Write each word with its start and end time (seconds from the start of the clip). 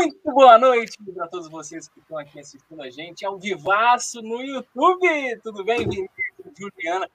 Muito 0.00 0.32
boa 0.32 0.56
noite 0.56 0.96
para 1.14 1.28
todos 1.28 1.50
vocês 1.50 1.86
que 1.86 2.00
estão 2.00 2.16
aqui 2.16 2.40
assistindo 2.40 2.80
a 2.80 2.88
gente 2.88 3.22
ao 3.26 3.38
vivaço 3.38 4.22
no 4.22 4.40
YouTube. 4.40 5.06
Tudo 5.42 5.62
bem, 5.62 5.80
Vinícius, 5.80 6.08
Juliana? 6.58 7.06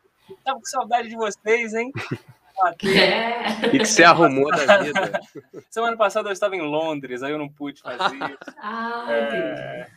Tava 0.44 0.59
com 0.59 0.66
saudade 0.66 1.09
de 1.09 1.16
vocês, 1.16 1.73
hein? 1.73 1.91
É. 2.86 3.68
O 3.68 3.71
que, 3.71 3.80
que 3.80 3.86
você 3.86 4.02
arrumou 4.04 4.50
da 4.50 4.77
vida? 4.77 5.20
Semana 5.70 5.98
passada 5.98 6.30
eu 6.30 6.34
estava 6.34 6.55
em 6.55 6.62
Londres, 6.62 7.21
aí 7.21 7.34
eu 7.34 7.38
não 7.38 7.50
pude 7.50 7.82
fazer 7.82 8.16
isso. 8.16 8.38
Ah, 8.58 9.05
é... 9.09 9.88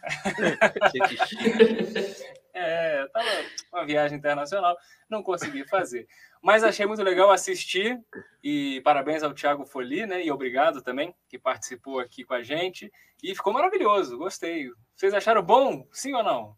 é, 2.59 3.07
tava 3.13 3.27
uma 3.73 3.87
viagem 3.87 4.19
internacional, 4.19 4.77
não 5.09 5.23
consegui 5.23 5.67
fazer. 5.67 6.07
Mas 6.43 6.63
achei 6.63 6.87
muito 6.87 7.03
legal 7.03 7.31
assistir 7.31 7.99
e 8.43 8.81
parabéns 8.83 9.23
ao 9.23 9.35
Thiago 9.35 9.65
Foli, 9.65 10.07
né? 10.07 10.25
E 10.25 10.31
obrigado 10.31 10.83
também 10.83 11.15
que 11.29 11.39
participou 11.39 11.99
aqui 11.99 12.25
com 12.25 12.35
a 12.35 12.43
gente. 12.43 12.93
E 13.23 13.35
ficou 13.35 13.53
maravilhoso, 13.53 14.19
gostei. 14.19 14.71
Vocês 14.95 15.13
acharam 15.15 15.43
bom? 15.43 15.87
Sim 15.91 16.15
ou 16.15 16.23
não? 16.23 16.57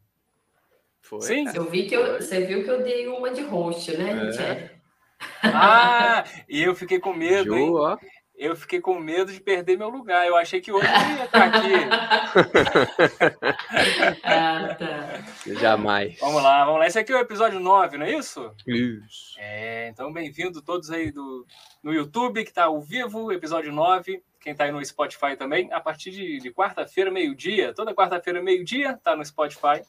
Foi. 1.00 1.22
Sim. 1.22 1.46
Eu 1.54 1.64
vi 1.64 1.86
que 1.86 1.94
eu, 1.94 2.20
você 2.20 2.44
viu 2.44 2.62
que 2.62 2.70
eu 2.70 2.82
dei 2.82 3.08
uma 3.08 3.30
de 3.30 3.42
host, 3.42 3.96
né, 3.96 4.30
é. 4.38 4.80
Ah, 5.42 6.24
e 6.48 6.62
eu 6.62 6.74
fiquei 6.74 6.98
com 6.98 7.12
medo, 7.12 7.54
Ju, 7.54 7.58
hein? 7.58 7.70
Ó 7.74 7.96
eu 8.40 8.56
fiquei 8.56 8.80
com 8.80 8.98
medo 8.98 9.30
de 9.30 9.38
perder 9.38 9.76
meu 9.76 9.90
lugar. 9.90 10.26
Eu 10.26 10.34
achei 10.34 10.62
que 10.62 10.72
hoje 10.72 10.86
eu 10.86 11.16
ia 11.18 11.24
estar 11.24 11.44
aqui. 11.44 11.74
ah, 14.24 14.74
tá. 14.78 15.22
Jamais. 15.60 16.18
Vamos 16.18 16.42
lá, 16.42 16.64
vamos 16.64 16.80
lá. 16.80 16.86
Esse 16.86 16.98
aqui 16.98 17.12
é 17.12 17.16
o 17.16 17.20
episódio 17.20 17.60
9, 17.60 17.98
não 17.98 18.06
é 18.06 18.16
isso? 18.16 18.50
Isso. 18.66 19.36
É, 19.38 19.88
então 19.88 20.10
bem-vindo 20.10 20.62
todos 20.62 20.90
aí 20.90 21.12
do, 21.12 21.46
no 21.82 21.92
YouTube, 21.92 22.42
que 22.42 22.48
está 22.48 22.64
ao 22.64 22.80
vivo, 22.80 23.30
episódio 23.30 23.70
9. 23.70 24.22
Quem 24.40 24.52
está 24.52 24.64
aí 24.64 24.72
no 24.72 24.82
Spotify 24.82 25.36
também, 25.36 25.70
a 25.70 25.78
partir 25.78 26.10
de, 26.10 26.38
de 26.38 26.50
quarta-feira, 26.50 27.10
meio-dia, 27.10 27.74
toda 27.74 27.94
quarta-feira, 27.94 28.42
meio-dia, 28.42 28.92
está 28.92 29.14
no 29.14 29.22
Spotify. 29.22 29.82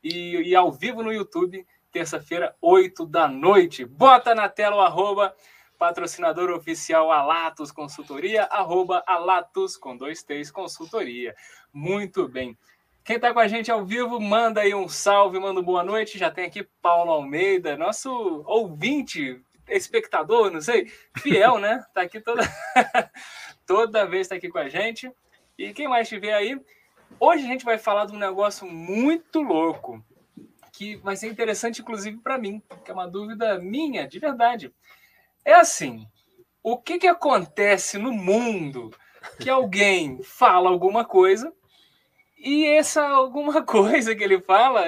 E, 0.00 0.50
e 0.50 0.54
ao 0.54 0.70
vivo 0.70 1.02
no 1.02 1.12
YouTube, 1.12 1.66
terça-feira, 1.90 2.54
8 2.62 3.04
da 3.04 3.26
noite. 3.26 3.84
Bota 3.84 4.32
na 4.32 4.48
tela 4.48 4.76
o 4.76 4.80
arroba 4.80 5.34
patrocinador 5.78 6.50
oficial 6.50 7.10
Alatos 7.12 7.70
Consultoria, 7.70 8.44
arroba 8.44 9.02
Alatos 9.06 9.76
com 9.76 9.96
dois 9.96 10.22
T's 10.22 10.50
Consultoria. 10.50 11.34
Muito 11.72 12.28
bem. 12.28 12.56
Quem 13.04 13.16
está 13.16 13.32
com 13.32 13.38
a 13.38 13.46
gente 13.46 13.70
ao 13.70 13.84
vivo, 13.84 14.20
manda 14.20 14.62
aí 14.62 14.74
um 14.74 14.88
salve, 14.88 15.38
manda 15.38 15.62
boa 15.62 15.84
noite. 15.84 16.18
Já 16.18 16.30
tem 16.30 16.44
aqui 16.44 16.64
Paulo 16.82 17.12
Almeida, 17.12 17.76
nosso 17.76 18.10
ouvinte, 18.46 19.40
espectador, 19.68 20.50
não 20.50 20.60
sei, 20.60 20.90
fiel, 21.18 21.58
né? 21.58 21.84
Está 21.86 22.02
aqui 22.02 22.20
toda, 22.20 22.42
toda 23.64 24.06
vez 24.06 24.22
está 24.22 24.34
aqui 24.34 24.48
com 24.48 24.58
a 24.58 24.68
gente. 24.68 25.10
E 25.56 25.72
quem 25.72 25.88
mais 25.88 26.08
estiver 26.08 26.34
aí? 26.34 26.60
Hoje 27.20 27.44
a 27.44 27.46
gente 27.46 27.64
vai 27.64 27.78
falar 27.78 28.06
de 28.06 28.12
um 28.12 28.18
negócio 28.18 28.66
muito 28.66 29.40
louco, 29.40 30.04
que 30.72 30.96
vai 30.96 31.16
ser 31.16 31.28
interessante, 31.28 31.80
inclusive, 31.80 32.18
para 32.18 32.36
mim, 32.36 32.60
que 32.84 32.90
é 32.90 32.94
uma 32.94 33.08
dúvida 33.08 33.58
minha, 33.58 34.06
de 34.06 34.18
verdade. 34.18 34.72
É 35.46 35.54
assim, 35.54 36.04
o 36.60 36.76
que, 36.76 36.98
que 36.98 37.06
acontece 37.06 37.98
no 37.98 38.12
mundo 38.12 38.90
que 39.40 39.48
alguém 39.48 40.20
fala 40.24 40.68
alguma 40.68 41.04
coisa 41.04 41.52
e 42.36 42.66
essa 42.66 43.06
alguma 43.06 43.62
coisa 43.64 44.12
que 44.16 44.24
ele 44.24 44.40
fala 44.40 44.86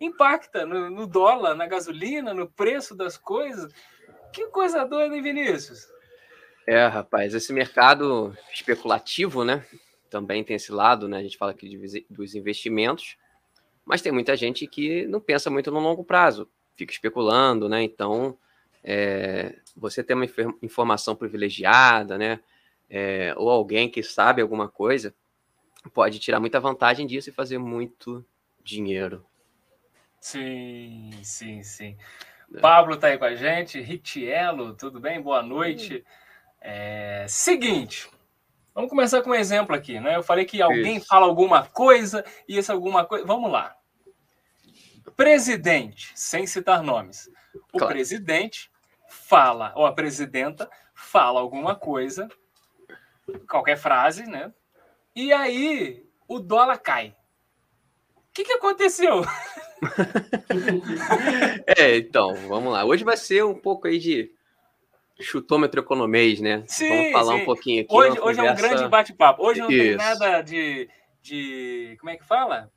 impacta 0.00 0.66
no, 0.66 0.90
no 0.90 1.06
dólar, 1.06 1.54
na 1.54 1.68
gasolina, 1.68 2.34
no 2.34 2.50
preço 2.50 2.96
das 2.96 3.16
coisas? 3.16 3.72
Que 4.32 4.48
coisa 4.48 4.84
doida, 4.84 5.14
hein, 5.14 5.22
Vinícius? 5.22 5.86
É, 6.66 6.86
rapaz, 6.88 7.32
esse 7.32 7.52
mercado 7.52 8.36
especulativo, 8.52 9.44
né? 9.44 9.64
Também 10.10 10.42
tem 10.42 10.56
esse 10.56 10.72
lado, 10.72 11.06
né? 11.06 11.18
A 11.18 11.22
gente 11.22 11.38
fala 11.38 11.52
aqui 11.52 11.68
de, 11.68 12.06
dos 12.10 12.34
investimentos, 12.34 13.16
mas 13.84 14.02
tem 14.02 14.10
muita 14.10 14.34
gente 14.34 14.66
que 14.66 15.06
não 15.06 15.20
pensa 15.20 15.50
muito 15.50 15.70
no 15.70 15.78
longo 15.78 16.02
prazo, 16.02 16.50
fica 16.74 16.92
especulando, 16.92 17.68
né? 17.68 17.80
Então, 17.84 18.36
é, 18.82 19.54
você 19.76 20.02
ter 20.02 20.14
uma 20.14 20.26
informação 20.62 21.16
privilegiada, 21.16 22.16
né? 22.16 22.40
É, 22.88 23.34
ou 23.36 23.50
alguém 23.50 23.88
que 23.88 24.02
sabe 24.02 24.40
alguma 24.40 24.68
coisa, 24.68 25.14
pode 25.92 26.18
tirar 26.18 26.38
muita 26.38 26.60
vantagem 26.60 27.06
disso 27.06 27.30
e 27.30 27.32
fazer 27.32 27.58
muito 27.58 28.24
dinheiro. 28.62 29.24
Sim, 30.20 31.10
sim, 31.22 31.62
sim. 31.62 31.96
É. 32.54 32.60
Pablo 32.60 32.96
tá 32.96 33.08
aí 33.08 33.18
com 33.18 33.24
a 33.24 33.34
gente, 33.34 33.80
Ritielo, 33.80 34.74
tudo 34.74 35.00
bem? 35.00 35.20
Boa 35.20 35.42
noite. 35.42 36.04
É, 36.60 37.26
seguinte, 37.28 38.08
vamos 38.74 38.88
começar 38.88 39.20
com 39.22 39.30
um 39.30 39.34
exemplo 39.34 39.74
aqui, 39.74 40.00
né? 40.00 40.16
Eu 40.16 40.22
falei 40.22 40.46
que 40.46 40.62
alguém 40.62 40.96
Isso. 40.96 41.06
fala 41.06 41.26
alguma 41.26 41.66
coisa 41.66 42.24
e 42.48 42.58
essa 42.58 42.72
alguma 42.72 43.04
coisa. 43.04 43.26
Vamos 43.26 43.50
lá. 43.50 43.76
Presidente, 45.14 46.10
sem 46.14 46.46
citar 46.46 46.82
nomes. 46.82 47.30
O 47.72 47.78
claro. 47.78 47.92
presidente 47.92 48.70
fala, 49.14 49.72
ou 49.76 49.86
a 49.86 49.92
presidenta 49.92 50.68
fala 50.92 51.40
alguma 51.40 51.74
coisa, 51.74 52.28
qualquer 53.48 53.76
frase, 53.76 54.26
né? 54.26 54.52
E 55.14 55.32
aí 55.32 56.04
o 56.26 56.40
dólar 56.40 56.78
cai. 56.78 57.14
O 58.16 58.34
que, 58.34 58.44
que 58.44 58.52
aconteceu? 58.52 59.22
é, 61.78 61.96
então, 61.96 62.34
vamos 62.48 62.72
lá. 62.72 62.84
Hoje 62.84 63.04
vai 63.04 63.16
ser 63.16 63.44
um 63.44 63.54
pouco 63.54 63.86
aí 63.86 63.98
de 63.98 64.32
chutômetro 65.20 65.80
economês, 65.80 66.40
né? 66.40 66.64
Sim, 66.66 66.88
vamos 66.88 67.12
falar 67.12 67.36
sim. 67.36 67.42
um 67.42 67.44
pouquinho 67.44 67.82
aqui. 67.82 67.94
Hoje, 67.94 68.20
hoje 68.20 68.40
é 68.40 68.50
um 68.50 68.56
grande 68.56 68.88
bate-papo. 68.88 69.44
Hoje 69.44 69.60
não 69.60 69.70
Isso. 69.70 69.80
tem 69.80 69.96
nada 69.96 70.42
de, 70.42 70.90
de. 71.22 71.96
Como 72.00 72.10
é 72.10 72.16
que 72.16 72.24
fala? 72.24 72.72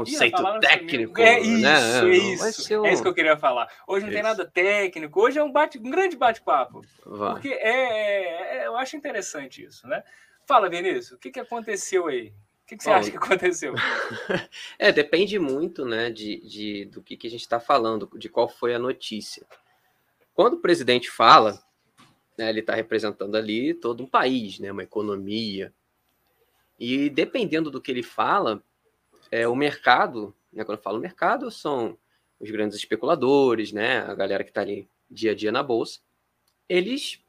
Conceito 0.00 0.60
técnico. 0.60 1.20
É 1.20 1.40
isso, 1.40 1.62
né? 1.62 2.10
é 2.10 2.16
isso. 2.16 2.80
Um... 2.80 2.86
É 2.86 2.92
isso 2.92 3.02
que 3.02 3.08
eu 3.08 3.14
queria 3.14 3.36
falar. 3.36 3.68
Hoje 3.86 4.04
não 4.04 4.12
isso. 4.12 4.16
tem 4.16 4.22
nada 4.22 4.44
técnico, 4.44 5.20
hoje 5.20 5.38
é 5.38 5.42
um, 5.42 5.50
bate, 5.50 5.78
um 5.78 5.90
grande 5.90 6.16
bate-papo. 6.16 6.82
Porque 7.02 7.48
é, 7.48 8.58
é, 8.58 8.66
eu 8.66 8.76
acho 8.76 8.96
interessante 8.96 9.64
isso, 9.64 9.86
né? 9.86 10.02
Fala, 10.46 10.68
Vinícius, 10.68 11.12
o 11.12 11.18
que, 11.18 11.30
que 11.30 11.40
aconteceu 11.40 12.06
aí? 12.06 12.28
O 12.28 12.68
que, 12.68 12.76
que 12.76 12.82
você 12.82 12.90
Bom, 12.90 12.96
acha 12.96 13.10
que 13.10 13.16
aconteceu? 13.16 13.74
é, 14.78 14.90
depende 14.90 15.38
muito 15.38 15.84
né, 15.84 16.10
de, 16.10 16.40
de, 16.40 16.84
do 16.86 17.00
que, 17.00 17.16
que 17.16 17.28
a 17.28 17.30
gente 17.30 17.42
está 17.42 17.60
falando, 17.60 18.10
de 18.16 18.28
qual 18.28 18.48
foi 18.48 18.74
a 18.74 18.78
notícia. 18.78 19.46
Quando 20.34 20.54
o 20.54 20.60
presidente 20.60 21.10
fala, 21.10 21.62
né, 22.36 22.48
ele 22.48 22.60
está 22.60 22.74
representando 22.74 23.36
ali 23.36 23.72
todo 23.72 24.02
um 24.02 24.06
país, 24.06 24.58
né, 24.58 24.70
uma 24.70 24.82
economia. 24.82 25.72
E 26.78 27.08
dependendo 27.08 27.70
do 27.70 27.80
que 27.80 27.90
ele 27.90 28.02
fala, 28.02 28.62
é, 29.30 29.46
o 29.46 29.54
mercado, 29.54 30.34
né, 30.52 30.64
quando 30.64 30.78
eu 30.78 30.82
falo 30.82 31.00
mercado, 31.00 31.50
são 31.50 31.98
os 32.38 32.50
grandes 32.50 32.76
especuladores, 32.76 33.72
né, 33.72 33.98
a 34.00 34.14
galera 34.14 34.44
que 34.44 34.50
está 34.50 34.60
ali 34.60 34.88
dia 35.10 35.32
a 35.32 35.34
dia 35.34 35.52
na 35.52 35.62
bolsa, 35.62 36.00
eles 36.68 37.22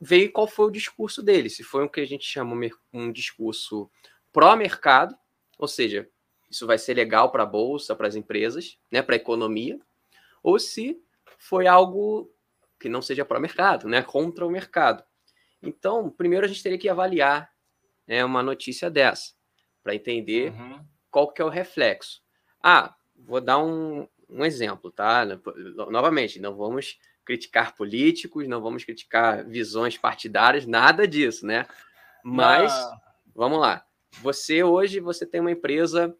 veem 0.00 0.30
qual 0.30 0.46
foi 0.46 0.66
o 0.66 0.70
discurso 0.70 1.22
deles, 1.22 1.56
se 1.56 1.62
foi 1.62 1.84
o 1.84 1.88
que 1.88 2.00
a 2.00 2.06
gente 2.06 2.24
chama 2.24 2.54
um 2.92 3.12
discurso 3.12 3.90
pró-mercado, 4.32 5.16
ou 5.58 5.68
seja, 5.68 6.08
isso 6.50 6.66
vai 6.66 6.78
ser 6.78 6.94
legal 6.94 7.30
para 7.30 7.44
a 7.44 7.46
bolsa, 7.46 7.94
para 7.94 8.08
as 8.08 8.16
empresas, 8.16 8.78
né, 8.90 9.02
para 9.02 9.14
a 9.14 9.16
economia, 9.16 9.78
ou 10.42 10.58
se 10.58 11.00
foi 11.38 11.66
algo 11.66 12.30
que 12.78 12.88
não 12.88 13.00
seja 13.00 13.24
pró-mercado, 13.24 13.88
né, 13.88 14.02
contra 14.02 14.46
o 14.46 14.50
mercado. 14.50 15.04
Então, 15.62 16.10
primeiro 16.10 16.44
a 16.44 16.48
gente 16.48 16.62
teria 16.62 16.78
que 16.78 16.88
avaliar 16.88 17.52
né, 18.06 18.24
uma 18.24 18.42
notícia 18.42 18.90
dessa, 18.90 19.32
para 19.82 19.94
entender 19.94 20.50
uhum 20.52 20.91
qual 21.12 21.30
que 21.30 21.42
é 21.42 21.44
o 21.44 21.50
reflexo? 21.50 22.22
Ah, 22.60 22.96
vou 23.14 23.40
dar 23.40 23.58
um, 23.58 24.08
um 24.28 24.44
exemplo, 24.44 24.90
tá? 24.90 25.24
Novamente, 25.90 26.40
não 26.40 26.56
vamos 26.56 26.98
criticar 27.24 27.76
políticos, 27.76 28.48
não 28.48 28.60
vamos 28.60 28.82
criticar 28.82 29.44
visões 29.44 29.96
partidárias, 29.96 30.66
nada 30.66 31.06
disso, 31.06 31.46
né? 31.46 31.66
Mas, 32.24 32.72
não. 32.72 33.00
vamos 33.34 33.60
lá. 33.60 33.86
Você 34.22 34.64
hoje, 34.64 34.98
você 35.00 35.26
tem 35.26 35.40
uma 35.40 35.52
empresa 35.52 36.16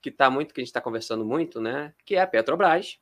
que 0.00 0.08
está 0.08 0.30
muito, 0.30 0.54
que 0.54 0.60
a 0.60 0.62
gente 0.62 0.70
está 0.70 0.80
conversando 0.80 1.24
muito, 1.24 1.60
né? 1.60 1.92
Que 2.04 2.14
é 2.14 2.20
a 2.20 2.26
Petrobras, 2.26 2.98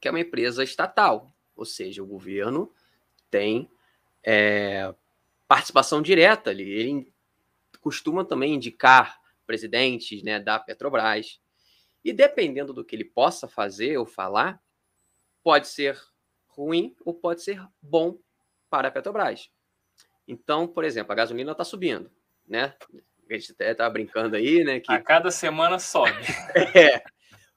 que 0.00 0.06
é 0.06 0.10
uma 0.10 0.20
empresa 0.20 0.62
estatal, 0.62 1.32
ou 1.56 1.64
seja, 1.64 2.02
o 2.02 2.06
governo 2.06 2.70
tem 3.30 3.70
é, 4.22 4.94
participação 5.48 6.02
direta 6.02 6.50
ali. 6.50 6.70
Ele 6.70 7.12
costuma 7.80 8.24
também 8.24 8.54
indicar 8.54 9.21
presidentes 9.46 10.22
né, 10.22 10.40
da 10.40 10.58
Petrobras. 10.58 11.40
E 12.04 12.12
dependendo 12.12 12.72
do 12.72 12.84
que 12.84 12.96
ele 12.96 13.04
possa 13.04 13.46
fazer 13.46 13.96
ou 13.96 14.06
falar, 14.06 14.60
pode 15.42 15.68
ser 15.68 15.98
ruim 16.46 16.94
ou 17.04 17.14
pode 17.14 17.42
ser 17.42 17.62
bom 17.80 18.18
para 18.68 18.88
a 18.88 18.90
Petrobras. 18.90 19.50
Então, 20.26 20.66
por 20.66 20.84
exemplo, 20.84 21.12
a 21.12 21.16
gasolina 21.16 21.52
está 21.52 21.64
subindo, 21.64 22.10
né? 22.46 22.74
A 23.28 23.34
gente 23.34 23.52
até 23.52 23.72
estava 23.72 23.90
brincando 23.90 24.36
aí, 24.36 24.62
né? 24.62 24.80
Que... 24.80 24.92
A 24.92 25.00
cada 25.00 25.30
semana 25.30 25.78
sobe. 25.78 26.12
é. 26.74 27.02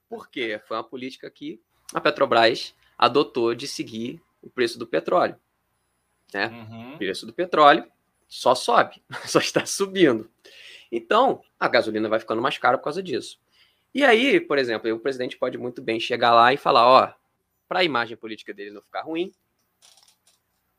Porque 0.08 0.62
foi 0.68 0.78
uma 0.78 0.84
política 0.84 1.30
que 1.30 1.62
a 1.94 2.00
Petrobras 2.00 2.76
adotou 2.98 3.54
de 3.54 3.68
seguir 3.68 4.22
o 4.42 4.50
preço 4.50 4.80
do 4.80 4.88
petróleo. 4.88 5.40
Né? 6.34 6.48
Uhum. 6.48 6.94
O 6.94 6.98
preço 6.98 7.26
do 7.26 7.34
petróleo 7.34 7.90
só 8.28 8.56
sobe, 8.56 9.04
só 9.26 9.40
está 9.40 9.66
subindo. 9.66 10.30
Então, 10.96 11.42
a 11.60 11.68
gasolina 11.68 12.08
vai 12.08 12.20
ficando 12.20 12.42
mais 12.42 12.58
cara 12.58 12.78
por 12.78 12.86
causa 12.86 13.04
disso. 13.04 13.38
E 13.94 14.04
aí, 14.04 14.40
por 14.40 14.58
exemplo, 14.58 14.90
o 14.94 15.00
presidente 15.00 15.38
pode 15.38 15.58
muito 15.58 15.82
bem 15.82 16.00
chegar 16.00 16.34
lá 16.34 16.54
e 16.54 16.58
falar: 16.58 16.88
ó, 16.88 17.14
para 17.68 17.80
a 17.80 17.84
imagem 17.84 18.16
política 18.16 18.54
dele 18.54 18.72
não 18.72 18.82
ficar 18.82 19.02
ruim, 19.02 19.34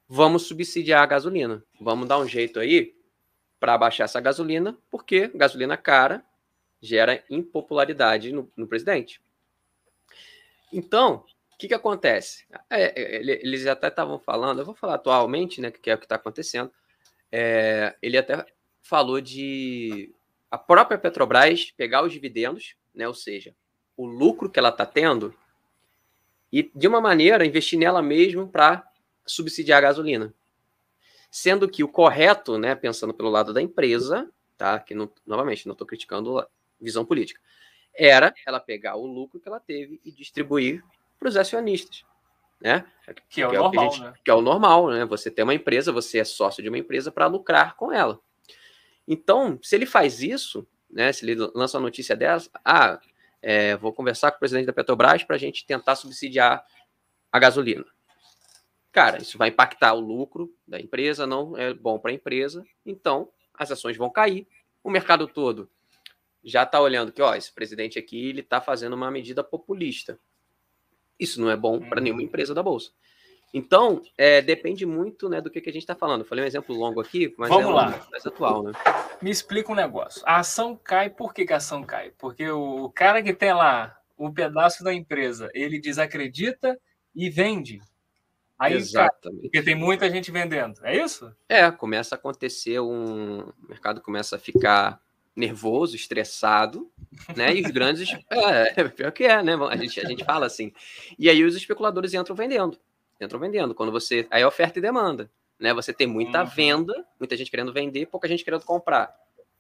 vamos 0.08 0.46
subsidiar 0.46 1.02
a 1.02 1.06
gasolina. 1.06 1.62
Vamos 1.78 2.08
dar 2.08 2.18
um 2.18 2.26
jeito 2.26 2.58
aí 2.58 2.94
para 3.60 3.76
baixar 3.76 4.04
essa 4.04 4.20
gasolina, 4.20 4.76
porque 4.90 5.28
gasolina 5.34 5.76
cara 5.76 6.24
gera 6.80 7.22
impopularidade 7.28 8.32
no, 8.32 8.50
no 8.56 8.66
presidente. 8.66 9.20
Então, 10.72 11.26
o 11.52 11.58
que, 11.58 11.68
que 11.68 11.74
acontece? 11.74 12.46
É, 12.70 12.84
é 12.84 13.16
eles 13.22 13.66
até 13.66 13.88
estavam 13.88 14.18
falando, 14.18 14.60
eu 14.60 14.64
vou 14.64 14.74
falar 14.74 14.94
atualmente, 14.94 15.60
né, 15.60 15.70
que 15.70 15.90
é 15.90 15.94
o 15.94 15.98
que 15.98 16.06
está 16.06 16.16
acontecendo. 16.16 16.72
É, 17.30 17.94
ele 18.00 18.16
até 18.16 18.46
falou 18.86 19.20
de 19.20 20.14
a 20.50 20.56
própria 20.56 20.98
Petrobras 20.98 21.72
pegar 21.72 22.04
os 22.04 22.12
dividendos, 22.12 22.76
né, 22.94 23.06
ou 23.06 23.14
seja, 23.14 23.54
o 23.96 24.06
lucro 24.06 24.48
que 24.48 24.58
ela 24.58 24.68
está 24.68 24.86
tendo, 24.86 25.34
e 26.52 26.70
de 26.74 26.86
uma 26.86 27.00
maneira 27.00 27.44
investir 27.44 27.78
nela 27.78 28.00
mesmo 28.00 28.48
para 28.48 28.88
subsidiar 29.26 29.78
a 29.78 29.88
gasolina. 29.88 30.32
Sendo 31.30 31.68
que 31.68 31.82
o 31.82 31.88
correto, 31.88 32.56
né, 32.58 32.74
pensando 32.74 33.12
pelo 33.12 33.28
lado 33.28 33.52
da 33.52 33.60
empresa, 33.60 34.30
tá, 34.56 34.78
que 34.78 34.94
não, 34.94 35.10
novamente 35.26 35.66
não 35.66 35.72
estou 35.72 35.86
criticando 35.86 36.38
a 36.38 36.48
visão 36.80 37.04
política, 37.04 37.40
era 37.94 38.32
ela 38.46 38.60
pegar 38.60 38.96
o 38.96 39.06
lucro 39.06 39.40
que 39.40 39.48
ela 39.48 39.58
teve 39.58 40.00
e 40.04 40.12
distribuir 40.12 40.84
para 41.18 41.28
os 41.28 41.36
acionistas. 41.36 42.04
Né? 42.60 42.86
Que 43.28 43.42
é 43.42 43.46
o 43.46 43.50
que 43.50 43.56
normal, 43.58 43.84
é 43.84 43.86
o 43.86 43.90
que, 43.90 43.96
gente, 43.96 44.04
né? 44.04 44.14
que 44.24 44.30
é 44.30 44.34
o 44.34 44.40
normal, 44.40 44.88
né? 44.88 45.04
Você 45.04 45.30
tem 45.30 45.42
uma 45.42 45.52
empresa, 45.52 45.92
você 45.92 46.18
é 46.18 46.24
sócio 46.24 46.62
de 46.62 46.70
uma 46.70 46.78
empresa 46.78 47.12
para 47.12 47.26
lucrar 47.26 47.76
com 47.76 47.92
ela. 47.92 48.18
Então, 49.06 49.58
se 49.62 49.74
ele 49.74 49.86
faz 49.86 50.22
isso, 50.22 50.66
né? 50.90 51.12
Se 51.12 51.24
ele 51.24 51.34
lança 51.54 51.76
uma 51.76 51.84
notícia 51.84 52.16
dessa, 52.16 52.50
ah, 52.64 53.00
é, 53.42 53.76
vou 53.76 53.92
conversar 53.92 54.30
com 54.30 54.36
o 54.36 54.40
presidente 54.40 54.66
da 54.66 54.72
Petrobras 54.72 55.22
para 55.22 55.36
a 55.36 55.38
gente 55.38 55.66
tentar 55.66 55.94
subsidiar 55.96 56.64
a 57.30 57.38
gasolina. 57.38 57.84
Cara, 58.90 59.18
isso 59.18 59.36
vai 59.36 59.50
impactar 59.50 59.92
o 59.92 60.00
lucro 60.00 60.54
da 60.66 60.80
empresa, 60.80 61.26
não 61.26 61.56
é 61.56 61.74
bom 61.74 61.98
para 61.98 62.10
a 62.10 62.14
empresa, 62.14 62.64
então 62.84 63.30
as 63.52 63.70
ações 63.70 63.96
vão 63.96 64.08
cair. 64.08 64.48
O 64.82 64.90
mercado 64.90 65.26
todo 65.26 65.70
já 66.42 66.62
está 66.62 66.80
olhando 66.80 67.12
que, 67.12 67.20
ó, 67.20 67.34
esse 67.34 67.52
presidente 67.52 67.98
aqui 67.98 68.28
ele 68.28 68.40
está 68.40 68.60
fazendo 68.60 68.94
uma 68.94 69.10
medida 69.10 69.44
populista. 69.44 70.18
Isso 71.18 71.40
não 71.40 71.50
é 71.50 71.56
bom 71.56 71.80
para 71.80 72.00
nenhuma 72.00 72.20
uhum. 72.20 72.26
empresa 72.26 72.54
da 72.54 72.62
bolsa. 72.62 72.92
Então, 73.56 74.02
é, 74.18 74.42
depende 74.42 74.84
muito 74.84 75.30
né, 75.30 75.40
do 75.40 75.50
que, 75.50 75.62
que 75.62 75.70
a 75.70 75.72
gente 75.72 75.80
está 75.80 75.94
falando. 75.94 76.20
Eu 76.20 76.26
falei 76.26 76.44
um 76.44 76.46
exemplo 76.46 76.76
longo 76.76 77.00
aqui, 77.00 77.34
mas 77.38 77.48
Vamos 77.48 77.70
é 77.70 77.72
lá. 77.72 78.06
mais 78.10 78.26
atual. 78.26 78.62
Né? 78.62 78.72
Me 79.22 79.30
explica 79.30 79.72
um 79.72 79.74
negócio. 79.74 80.20
A 80.26 80.40
ação 80.40 80.76
cai, 80.76 81.08
por 81.08 81.32
que, 81.32 81.46
que 81.46 81.54
a 81.54 81.56
ação 81.56 81.82
cai? 81.82 82.12
Porque 82.18 82.46
o 82.50 82.90
cara 82.90 83.22
que 83.22 83.32
tem 83.32 83.54
lá 83.54 83.96
um 84.18 84.30
pedaço 84.30 84.84
da 84.84 84.92
empresa, 84.92 85.48
ele 85.54 85.80
desacredita 85.80 86.78
e 87.14 87.30
vende. 87.30 87.80
Aí, 88.58 88.74
Exatamente. 88.74 89.22
Cai, 89.22 89.32
porque 89.48 89.62
tem 89.62 89.74
muita 89.74 90.10
gente 90.10 90.30
vendendo. 90.30 90.78
É 90.84 90.94
isso? 90.94 91.34
É, 91.48 91.70
começa 91.70 92.14
a 92.14 92.18
acontecer 92.18 92.78
um. 92.78 93.40
O 93.40 93.54
mercado 93.70 94.02
começa 94.02 94.36
a 94.36 94.38
ficar 94.38 95.00
nervoso, 95.34 95.96
estressado, 95.96 96.90
né? 97.34 97.54
E 97.54 97.62
os 97.62 97.70
grandes. 97.70 98.06
É, 98.30 98.82
é 98.82 98.88
pior 98.90 99.12
que 99.12 99.24
é, 99.24 99.42
né? 99.42 99.54
A 99.54 99.76
gente, 99.76 99.98
a 99.98 100.04
gente 100.04 100.24
fala 100.26 100.44
assim. 100.44 100.74
E 101.18 101.30
aí 101.30 101.42
os 101.42 101.56
especuladores 101.56 102.12
entram 102.12 102.36
vendendo. 102.36 102.78
Entram 103.20 103.40
vendendo. 103.40 103.74
Quando 103.74 103.92
você. 103.92 104.26
Aí 104.30 104.42
é 104.42 104.46
oferta 104.46 104.78
e 104.78 104.82
demanda. 104.82 105.30
Né? 105.58 105.72
Você 105.72 105.92
tem 105.92 106.06
muita 106.06 106.42
uhum. 106.42 106.48
venda, 106.48 107.06
muita 107.18 107.36
gente 107.36 107.50
querendo 107.50 107.72
vender, 107.72 108.06
pouca 108.06 108.28
gente 108.28 108.44
querendo 108.44 108.64
comprar. 108.64 109.14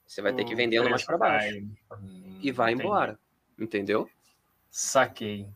Você 0.06 0.22
vai 0.22 0.32
ter 0.32 0.44
que 0.44 0.52
ir 0.52 0.56
vendendo 0.56 0.88
mais 0.88 1.04
para 1.04 1.18
baixo. 1.18 1.58
Hum, 1.92 2.38
e 2.40 2.52
vai 2.52 2.72
entendi. 2.72 2.86
embora. 2.86 3.18
Entendeu? 3.58 4.08
Saquei. 4.70 5.48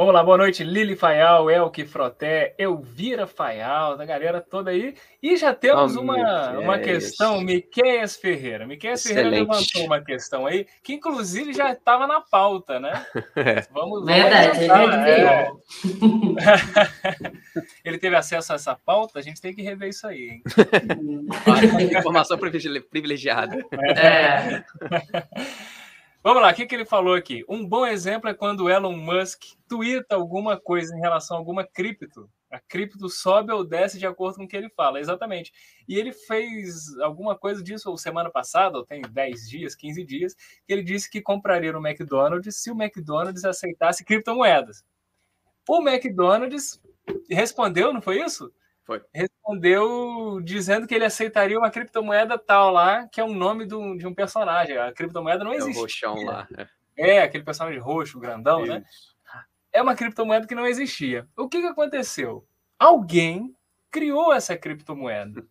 Vamos 0.00 0.14
lá, 0.14 0.24
boa 0.24 0.38
noite, 0.38 0.64
Lili 0.64 0.96
Faial, 0.96 1.50
Elke 1.50 1.84
Froté, 1.84 2.54
Elvira 2.56 3.26
Faial, 3.26 3.98
da 3.98 4.06
galera 4.06 4.40
toda 4.40 4.70
aí. 4.70 4.94
E 5.22 5.36
já 5.36 5.52
temos 5.52 5.94
oh, 5.94 6.00
uma, 6.00 6.52
uma 6.58 6.78
questão, 6.78 7.38
Miqueias 7.42 8.16
Ferreira. 8.16 8.66
Miqueias 8.66 9.02
Ferreira 9.02 9.28
levantou 9.28 9.84
uma 9.84 10.00
questão 10.00 10.46
aí, 10.46 10.66
que 10.82 10.94
inclusive 10.94 11.52
já 11.52 11.70
estava 11.72 12.06
na 12.06 12.18
pauta, 12.18 12.80
né? 12.80 13.04
É. 13.36 13.60
Vamos 13.72 14.06
Verdade, 14.06 14.64
é. 15.10 15.50
Ele 17.84 17.98
teve 17.98 18.16
acesso 18.16 18.52
a 18.52 18.56
essa 18.56 18.74
pauta, 18.74 19.18
a 19.18 19.22
gente 19.22 19.40
tem 19.40 19.54
que 19.54 19.60
rever 19.60 19.90
isso 19.90 20.06
aí, 20.06 20.30
hein? 20.30 20.42
Informação 21.98 22.38
privilegiada. 22.38 23.62
É. 23.96 24.64
Vamos 26.22 26.42
lá, 26.42 26.50
o 26.50 26.54
que, 26.54 26.66
que 26.66 26.74
ele 26.74 26.84
falou 26.84 27.14
aqui? 27.14 27.46
Um 27.48 27.66
bom 27.66 27.86
exemplo 27.86 28.28
é 28.28 28.34
quando 28.34 28.68
Elon 28.68 28.94
Musk 28.94 29.40
twitta 29.66 30.16
alguma 30.16 30.60
coisa 30.60 30.94
em 30.94 31.00
relação 31.00 31.34
a 31.34 31.40
alguma 31.40 31.66
cripto. 31.66 32.28
A 32.50 32.60
cripto 32.60 33.08
sobe 33.08 33.50
ou 33.52 33.64
desce 33.64 33.98
de 33.98 34.06
acordo 34.06 34.36
com 34.36 34.44
o 34.44 34.48
que 34.48 34.54
ele 34.54 34.68
fala, 34.68 35.00
exatamente. 35.00 35.50
E 35.88 35.98
ele 35.98 36.12
fez 36.12 36.94
alguma 36.98 37.38
coisa 37.38 37.62
disso 37.62 37.96
semana 37.96 38.28
passada, 38.28 38.76
ou 38.76 38.84
tem 38.84 39.00
10 39.00 39.48
dias, 39.48 39.74
15 39.74 40.04
dias, 40.04 40.34
que 40.66 40.72
ele 40.74 40.82
disse 40.82 41.10
que 41.10 41.22
compraria 41.22 41.72
no 41.72 41.86
McDonald's 41.86 42.54
se 42.54 42.70
o 42.70 42.74
McDonald's 42.74 43.46
aceitasse 43.46 44.04
criptomoedas. 44.04 44.84
O 45.66 45.80
McDonald's 45.88 46.82
respondeu, 47.30 47.94
não 47.94 48.02
foi 48.02 48.20
isso? 48.22 48.52
Foi. 48.90 49.00
Respondeu 49.14 50.40
dizendo 50.42 50.84
que 50.84 50.92
ele 50.92 51.04
aceitaria 51.04 51.56
uma 51.56 51.70
criptomoeda 51.70 52.36
tal 52.36 52.72
lá, 52.72 53.06
que 53.06 53.20
é 53.20 53.24
um 53.24 53.32
nome 53.32 53.64
do, 53.64 53.96
de 53.96 54.04
um 54.04 54.12
personagem. 54.12 54.76
A 54.76 54.92
criptomoeda 54.92 55.44
não 55.44 55.54
existe. 55.54 55.76
É 55.76 55.78
o 55.78 55.82
roxão 55.82 56.24
lá. 56.24 56.48
É. 56.98 57.18
é, 57.18 57.22
aquele 57.22 57.44
personagem 57.44 57.78
roxo, 57.78 58.18
grandão, 58.18 58.66
né? 58.66 58.82
Isso. 58.90 59.14
né? 59.32 59.42
É 59.72 59.80
uma 59.80 59.94
criptomoeda 59.94 60.44
que 60.44 60.56
não 60.56 60.66
existia. 60.66 61.24
O 61.36 61.48
que, 61.48 61.60
que 61.60 61.68
aconteceu? 61.68 62.44
Alguém 62.76 63.54
criou 63.92 64.32
essa 64.32 64.56
criptomoeda. 64.56 65.46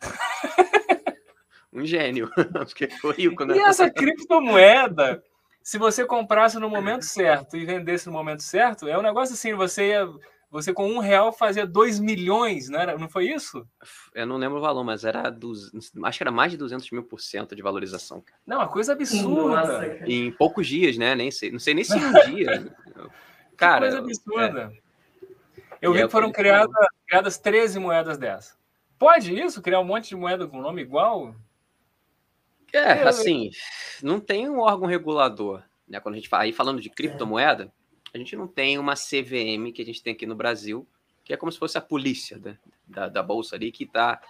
um 1.72 1.84
gênio. 1.84 2.30
Porque 2.54 2.86
ficou 2.86 3.10
rico, 3.10 3.44
né? 3.44 3.56
E 3.56 3.62
essa 3.62 3.90
criptomoeda, 3.90 5.20
se 5.60 5.76
você 5.76 6.06
comprasse 6.06 6.56
no 6.60 6.70
momento 6.70 7.04
certo 7.04 7.56
e 7.56 7.66
vendesse 7.66 8.06
no 8.06 8.12
momento 8.12 8.44
certo, 8.44 8.86
é 8.86 8.96
um 8.96 9.02
negócio 9.02 9.34
assim, 9.34 9.54
você 9.54 9.88
ia 9.88 10.08
você 10.50 10.74
com 10.74 10.88
um 10.88 10.98
real 10.98 11.32
fazia 11.32 11.64
dois 11.64 12.00
milhões, 12.00 12.68
não, 12.68 12.80
era, 12.80 12.98
não 12.98 13.08
foi 13.08 13.28
isso? 13.28 13.64
Eu 14.12 14.26
não 14.26 14.36
lembro 14.36 14.58
o 14.58 14.60
valor, 14.60 14.82
mas 14.82 15.04
era 15.04 15.30
dos, 15.30 15.70
acho 16.04 16.18
que 16.18 16.22
era 16.24 16.32
mais 16.32 16.50
de 16.50 16.58
200 16.58 16.90
mil 16.90 17.04
por 17.04 17.20
cento 17.20 17.54
de 17.54 17.62
valorização. 17.62 18.24
Não, 18.44 18.58
uma 18.58 18.68
coisa 18.68 18.92
absurda. 18.92 19.56
Nossa, 19.56 19.86
em 20.06 20.32
poucos 20.32 20.66
dias, 20.66 20.98
né? 20.98 21.14
Nem 21.14 21.30
sei, 21.30 21.52
não 21.52 21.60
sei 21.60 21.74
nem 21.74 21.84
se 21.84 21.94
um 21.94 22.12
dia. 22.34 22.76
Cara, 23.56 23.86
que 23.86 23.92
coisa 23.92 23.98
absurda. 23.98 24.72
É. 24.74 24.90
Eu 25.80 25.92
vi 25.92 26.00
é 26.00 26.06
que 26.06 26.10
foram 26.10 26.32
criadas, 26.32 26.74
criadas 27.06 27.38
13 27.38 27.78
moedas 27.78 28.18
dessas. 28.18 28.58
Pode 28.98 29.32
isso? 29.34 29.62
Criar 29.62 29.80
um 29.80 29.84
monte 29.84 30.08
de 30.08 30.16
moeda 30.16 30.46
com 30.46 30.60
nome 30.60 30.82
igual? 30.82 31.34
É, 32.72 33.02
assim, 33.02 33.50
não 34.02 34.20
tem 34.20 34.48
um 34.48 34.58
órgão 34.58 34.86
regulador. 34.86 35.62
Né? 35.88 36.00
Quando 36.00 36.14
a 36.14 36.18
gente 36.18 36.28
fala, 36.28 36.42
aí 36.42 36.52
falando 36.52 36.80
de 36.80 36.90
criptomoeda, 36.90 37.72
a 38.12 38.18
gente 38.18 38.36
não 38.36 38.46
tem 38.46 38.78
uma 38.78 38.94
CVM 38.94 39.72
que 39.72 39.82
a 39.82 39.84
gente 39.84 40.02
tem 40.02 40.12
aqui 40.12 40.26
no 40.26 40.34
Brasil, 40.34 40.86
que 41.24 41.32
é 41.32 41.36
como 41.36 41.52
se 41.52 41.58
fosse 41.58 41.78
a 41.78 41.80
polícia 41.80 42.38
da, 42.38 42.56
da, 42.86 43.08
da 43.08 43.22
Bolsa 43.22 43.56
ali, 43.56 43.70
que 43.70 43.84
está 43.84 44.20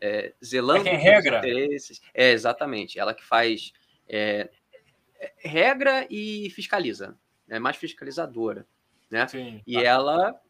é, 0.00 0.32
zelando 0.44 0.88
é 0.88 0.96
regra. 0.96 1.38
interesses. 1.38 2.00
É, 2.14 2.30
exatamente. 2.32 2.98
Ela 2.98 3.14
que 3.14 3.24
faz 3.24 3.72
é, 4.08 4.50
é, 5.18 5.32
regra 5.38 6.06
e 6.10 6.50
fiscaliza. 6.50 7.16
É 7.48 7.58
mais 7.58 7.76
fiscalizadora. 7.76 8.66
Né? 9.10 9.26
Sim, 9.26 9.62
e 9.66 9.74
tá. 9.74 9.82
ela 9.82 10.40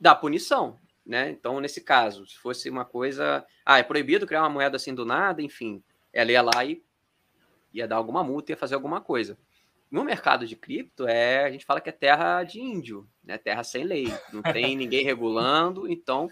dá 0.00 0.14
punição. 0.14 0.78
Né? 1.04 1.30
Então, 1.30 1.60
nesse 1.60 1.80
caso, 1.80 2.26
se 2.26 2.36
fosse 2.36 2.68
uma 2.68 2.84
coisa. 2.84 3.44
Ah, 3.64 3.78
é 3.78 3.82
proibido 3.82 4.26
criar 4.26 4.42
uma 4.42 4.50
moeda 4.50 4.76
assim 4.76 4.94
do 4.94 5.04
nada, 5.04 5.42
enfim. 5.42 5.82
Ela 6.12 6.32
ia 6.32 6.42
lá 6.42 6.64
e 6.64 6.82
ia 7.72 7.86
dar 7.86 7.96
alguma 7.96 8.22
multa, 8.22 8.52
ia 8.52 8.56
fazer 8.56 8.74
alguma 8.74 9.00
coisa. 9.00 9.38
No 9.90 10.04
mercado 10.04 10.46
de 10.46 10.54
cripto, 10.54 11.06
é, 11.08 11.44
a 11.44 11.50
gente 11.50 11.64
fala 11.64 11.80
que 11.80 11.88
é 11.88 11.92
terra 11.92 12.44
de 12.44 12.60
índio, 12.60 13.08
né? 13.24 13.36
terra 13.36 13.64
sem 13.64 13.84
lei. 13.84 14.12
Não 14.32 14.40
tem 14.40 14.74
ninguém 14.76 15.04
regulando, 15.04 15.90
então. 15.90 16.30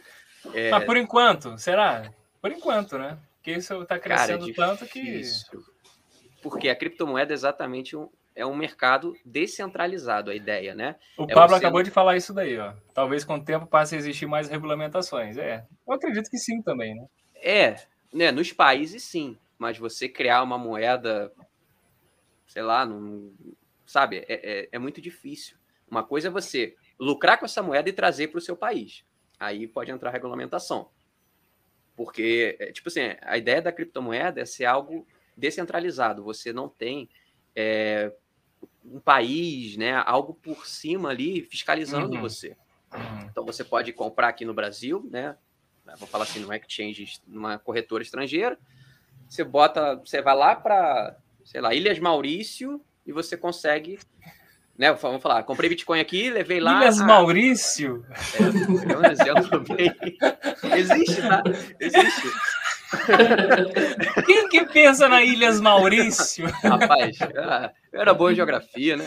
É... 0.55 0.71
Mas 0.71 0.85
por 0.85 0.97
enquanto, 0.97 1.59
será? 1.59 2.12
Por 2.41 2.53
enquanto, 2.53 2.97
né? 2.99 3.19
Porque 3.37 3.53
isso 3.53 3.83
está 3.83 3.99
crescendo 3.99 4.53
Cara, 4.53 4.73
é 4.73 4.77
tanto 4.77 4.87
que. 4.87 5.23
Porque 6.41 6.69
a 6.69 6.77
criptomoeda 6.77 7.33
é 7.33 7.35
exatamente 7.35 7.97
um, 7.97 8.09
é 8.37 8.47
um 8.47 8.55
mercado 8.55 9.17
descentralizado, 9.25 10.31
a 10.31 10.35
ideia, 10.35 10.73
né? 10.73 10.95
O 11.17 11.25
é 11.25 11.35
Pablo 11.35 11.57
você... 11.57 11.65
acabou 11.65 11.83
de 11.83 11.91
falar 11.91 12.17
isso 12.17 12.33
daí, 12.33 12.57
ó. 12.59 12.73
Talvez 12.95 13.25
com 13.25 13.35
o 13.35 13.45
tempo 13.45 13.67
passe 13.67 13.97
a 13.97 13.99
existir 13.99 14.27
mais 14.27 14.49
regulamentações. 14.49 15.37
É, 15.37 15.65
eu 15.87 15.95
acredito 15.95 16.31
que 16.31 16.38
sim 16.38 16.62
também, 16.62 16.95
né? 16.95 17.07
É, 17.35 17.77
né? 18.12 18.31
Nos 18.31 18.53
países 18.53 19.03
sim, 19.03 19.37
mas 19.59 19.77
você 19.77 20.09
criar 20.09 20.45
uma 20.45 20.57
moeda 20.57 21.33
sei 22.49 22.62
lá, 22.62 22.85
não, 22.85 23.33
sabe? 23.87 24.25
É, 24.28 24.62
é, 24.62 24.69
é 24.73 24.78
muito 24.78 25.00
difícil. 25.00 25.57
Uma 25.88 26.02
coisa 26.02 26.28
é 26.28 26.31
você 26.31 26.75
lucrar 26.99 27.38
com 27.38 27.45
essa 27.45 27.62
moeda 27.62 27.88
e 27.88 27.93
trazer 27.93 28.28
para 28.28 28.38
o 28.38 28.43
seu 28.43 28.57
país. 28.57 29.05
Aí 29.38 29.69
pode 29.69 29.90
entrar 29.90 30.11
regulamentação. 30.11 30.90
Porque, 31.97 32.57
é, 32.59 32.73
tipo 32.73 32.88
assim, 32.88 33.00
a 33.23 33.38
ideia 33.38 33.62
da 33.62 33.73
criptomoeda 33.73 34.40
é 34.40 34.45
ser 34.45 34.64
algo 34.64 35.07
descentralizado. 35.37 36.25
Você 36.25 36.52
não 36.52 36.69
tem 36.69 37.09
é, 37.55 38.12
um 38.85 39.00
país, 39.00 39.76
né, 39.76 40.02
algo 40.07 40.35
por 40.35 40.67
cima 40.67 41.11
ali 41.11 41.43
fiscalizando 41.43 42.17
uhum. 42.17 42.21
você. 42.21 42.57
Uhum. 42.93 43.28
Então 43.31 43.45
você 43.45 43.62
pode 43.62 43.93
comprar 43.93 44.28
aqui 44.28 44.45
no 44.45 44.55
Brasil, 44.55 45.07
né? 45.11 45.37
Vou 45.99 46.07
falar 46.07 46.25
assim, 46.25 46.40
no 46.40 46.52
exchange, 46.52 47.19
numa 47.26 47.59
corretora 47.59 48.02
estrangeira. 48.02 48.59
Você 49.28 49.43
bota, 49.43 49.97
você 49.97 50.21
vai 50.21 50.37
lá 50.37 50.55
para, 50.55 51.17
sei 51.49 51.62
lá, 51.62 51.75
Ilhas 51.75 51.99
Maurício 51.99 52.78
e 53.07 53.12
você 53.12 53.37
consegue 53.37 53.99
né? 54.76 54.93
Vamos 54.93 55.21
falar, 55.21 55.43
comprei 55.43 55.69
Bitcoin 55.69 55.99
aqui, 55.99 56.31
levei 56.31 56.61
lá. 56.61 56.83
Ilhas 56.83 56.99
Maurício? 56.99 58.07
É, 58.35 58.93
é 58.93 58.97
um 58.97 59.05
exemplo 59.11 59.61
bem. 59.61 59.93
Existe, 60.76 61.21
tá? 61.21 61.43
Existe. 61.81 62.33
Quem 64.25 64.49
que 64.49 64.64
pensa 64.67 65.09
na 65.09 65.25
Ilhas 65.25 65.61
Maurício? 65.61 66.47
Rapaz, 66.62 67.19
eu 67.93 68.00
era 68.00 68.14
boa 68.14 68.31
em 68.31 68.37
geografia, 68.37 68.97
né? 68.97 69.05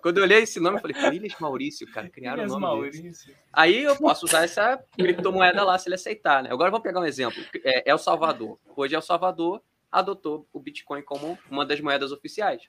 Quando 0.00 0.18
eu 0.18 0.24
olhei 0.24 0.38
esse 0.38 0.58
nome, 0.58 0.78
eu 0.78 0.80
falei, 0.80 1.18
Ilhas 1.18 1.38
Maurício, 1.38 1.86
cara, 1.92 2.08
criaram 2.08 2.38
Ilhas 2.38 2.52
o 2.52 2.58
nome 2.58 2.66
Maurício. 2.66 3.34
Aí 3.52 3.82
eu 3.82 3.94
posso 3.96 4.24
usar 4.24 4.44
essa 4.44 4.82
criptomoeda 4.96 5.62
lá 5.64 5.78
se 5.78 5.86
ele 5.86 5.96
aceitar, 5.96 6.42
né? 6.42 6.48
Agora 6.50 6.70
vamos 6.70 6.82
pegar 6.82 7.00
um 7.00 7.04
exemplo. 7.04 7.44
É 7.62 7.90
El 7.90 7.98
Salvador. 7.98 8.58
Hoje 8.74 8.94
El 8.94 9.02
Salvador 9.02 9.60
adotou 9.96 10.46
o 10.52 10.60
Bitcoin 10.60 11.00
como 11.00 11.38
uma 11.50 11.64
das 11.64 11.80
moedas 11.80 12.12
oficiais. 12.12 12.68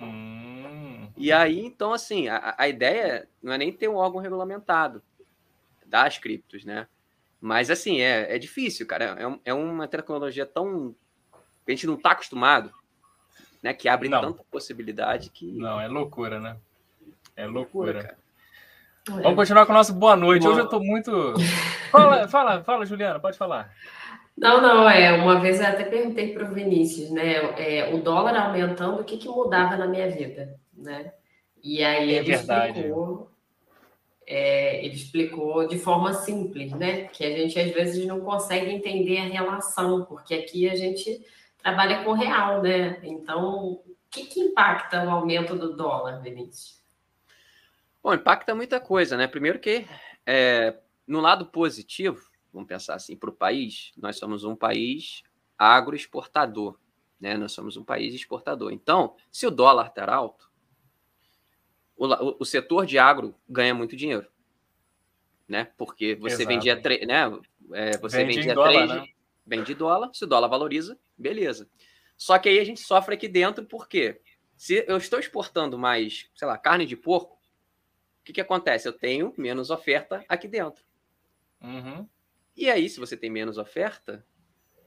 Hum. 0.00 1.08
E 1.16 1.30
aí, 1.30 1.60
então, 1.60 1.92
assim, 1.92 2.28
a, 2.28 2.54
a 2.58 2.68
ideia 2.68 3.28
não 3.40 3.52
é 3.52 3.58
nem 3.58 3.72
ter 3.72 3.88
um 3.88 3.94
órgão 3.94 4.20
regulamentado 4.20 5.00
das 5.86 6.18
criptos, 6.18 6.64
né? 6.64 6.88
Mas, 7.40 7.70
assim, 7.70 8.00
é, 8.00 8.34
é 8.34 8.38
difícil, 8.38 8.86
cara. 8.86 9.16
É, 9.44 9.50
é 9.50 9.54
uma 9.54 9.86
tecnologia 9.86 10.44
tão. 10.44 10.94
a 11.32 11.70
gente 11.70 11.86
não 11.86 11.94
está 11.94 12.10
acostumado, 12.10 12.72
né? 13.62 13.72
Que 13.72 13.88
abre 13.88 14.08
não. 14.08 14.20
tanta 14.20 14.42
possibilidade 14.50 15.30
que. 15.30 15.46
Não, 15.52 15.80
é 15.80 15.86
loucura, 15.86 16.40
né? 16.40 16.56
É 17.36 17.46
loucura. 17.46 18.18
Vamos 19.06 19.36
continuar 19.36 19.64
com 19.64 19.72
o 19.72 19.76
nosso 19.76 19.94
boa 19.94 20.16
noite. 20.16 20.46
Hoje 20.46 20.58
eu 20.58 20.64
estou 20.64 20.82
muito. 20.82 21.34
Fala, 21.90 22.28
fala, 22.28 22.62
fala, 22.62 22.84
Juliana, 22.84 23.18
pode 23.18 23.38
falar. 23.38 23.72
Não, 24.38 24.60
não, 24.60 24.88
é. 24.88 25.12
Uma 25.20 25.40
vez 25.40 25.60
eu 25.60 25.66
até 25.66 25.84
perguntei 25.84 26.32
para 26.32 26.44
o 26.44 26.54
Vinícius, 26.54 27.10
né? 27.10 27.34
É, 27.58 27.92
o 27.92 28.00
dólar 28.00 28.36
aumentando, 28.36 29.00
o 29.00 29.04
que, 29.04 29.16
que 29.16 29.28
mudava 29.28 29.76
na 29.76 29.86
minha 29.86 30.08
vida, 30.08 30.58
né? 30.72 31.12
E 31.62 31.82
aí 31.82 32.14
é 32.14 32.18
ele 32.18 32.36
verdade. 32.36 32.78
explicou, 32.78 33.32
é, 34.24 34.84
ele 34.84 34.94
explicou 34.94 35.66
de 35.66 35.78
forma 35.78 36.14
simples, 36.14 36.72
né? 36.72 37.08
Que 37.08 37.24
a 37.24 37.36
gente 37.36 37.58
às 37.58 37.72
vezes 37.72 38.06
não 38.06 38.20
consegue 38.20 38.70
entender 38.70 39.18
a 39.18 39.24
relação, 39.24 40.04
porque 40.04 40.34
aqui 40.34 40.68
a 40.68 40.76
gente 40.76 41.20
trabalha 41.60 42.04
com 42.04 42.12
real, 42.12 42.62
né? 42.62 43.00
Então, 43.02 43.64
o 43.64 43.96
que, 44.08 44.24
que 44.24 44.38
impacta 44.38 45.04
o 45.04 45.10
aumento 45.10 45.56
do 45.56 45.76
dólar, 45.76 46.22
Vinícius? 46.22 46.78
Bom, 48.00 48.14
impacta 48.14 48.54
muita 48.54 48.78
coisa, 48.78 49.16
né? 49.16 49.26
Primeiro 49.26 49.58
que 49.58 49.84
é, 50.24 50.76
no 51.08 51.20
lado 51.20 51.46
positivo, 51.46 52.27
vamos 52.52 52.68
pensar 52.68 52.94
assim, 52.94 53.16
para 53.16 53.30
o 53.30 53.32
país, 53.32 53.92
nós 53.96 54.16
somos 54.16 54.44
um 54.44 54.56
país 54.56 55.22
agroexportador, 55.56 56.78
né? 57.20 57.36
Nós 57.36 57.52
somos 57.52 57.76
um 57.76 57.84
país 57.84 58.14
exportador. 58.14 58.72
Então, 58.72 59.16
se 59.30 59.46
o 59.46 59.50
dólar 59.50 59.88
estar 59.88 60.08
alto, 60.08 60.50
o, 61.96 62.06
o, 62.06 62.36
o, 62.40 62.44
setor 62.44 62.86
de 62.86 62.98
agro 62.98 63.34
ganha 63.48 63.74
muito 63.74 63.96
dinheiro, 63.96 64.28
né? 65.48 65.64
Porque 65.76 66.14
você 66.14 66.42
Exato. 66.42 66.48
vendia, 66.48 66.74
né? 67.06 67.40
É, 67.72 67.98
você 67.98 68.24
Vende 68.24 68.36
vendia 68.36 68.54
dólar, 68.54 68.72
três, 68.72 68.88
né? 68.88 69.08
vende 69.44 69.74
dólar, 69.74 70.10
se 70.14 70.24
o 70.24 70.26
dólar 70.26 70.48
valoriza, 70.48 70.98
beleza. 71.16 71.68
Só 72.16 72.38
que 72.38 72.48
aí 72.48 72.58
a 72.58 72.64
gente 72.64 72.80
sofre 72.80 73.14
aqui 73.14 73.28
dentro 73.28 73.64
porque 73.64 74.20
se 74.56 74.84
eu 74.88 74.96
estou 74.96 75.18
exportando 75.18 75.78
mais, 75.78 76.28
sei 76.34 76.46
lá, 76.48 76.56
carne 76.56 76.86
de 76.86 76.96
porco, 76.96 77.34
o 77.34 78.24
que, 78.24 78.32
que 78.32 78.40
acontece? 78.40 78.88
Eu 78.88 78.92
tenho 78.92 79.32
menos 79.36 79.70
oferta 79.70 80.24
aqui 80.28 80.48
dentro. 80.48 80.82
Uhum. 81.62 82.06
E 82.58 82.68
aí, 82.68 82.90
se 82.90 82.98
você 82.98 83.16
tem 83.16 83.30
menos 83.30 83.56
oferta, 83.56 84.26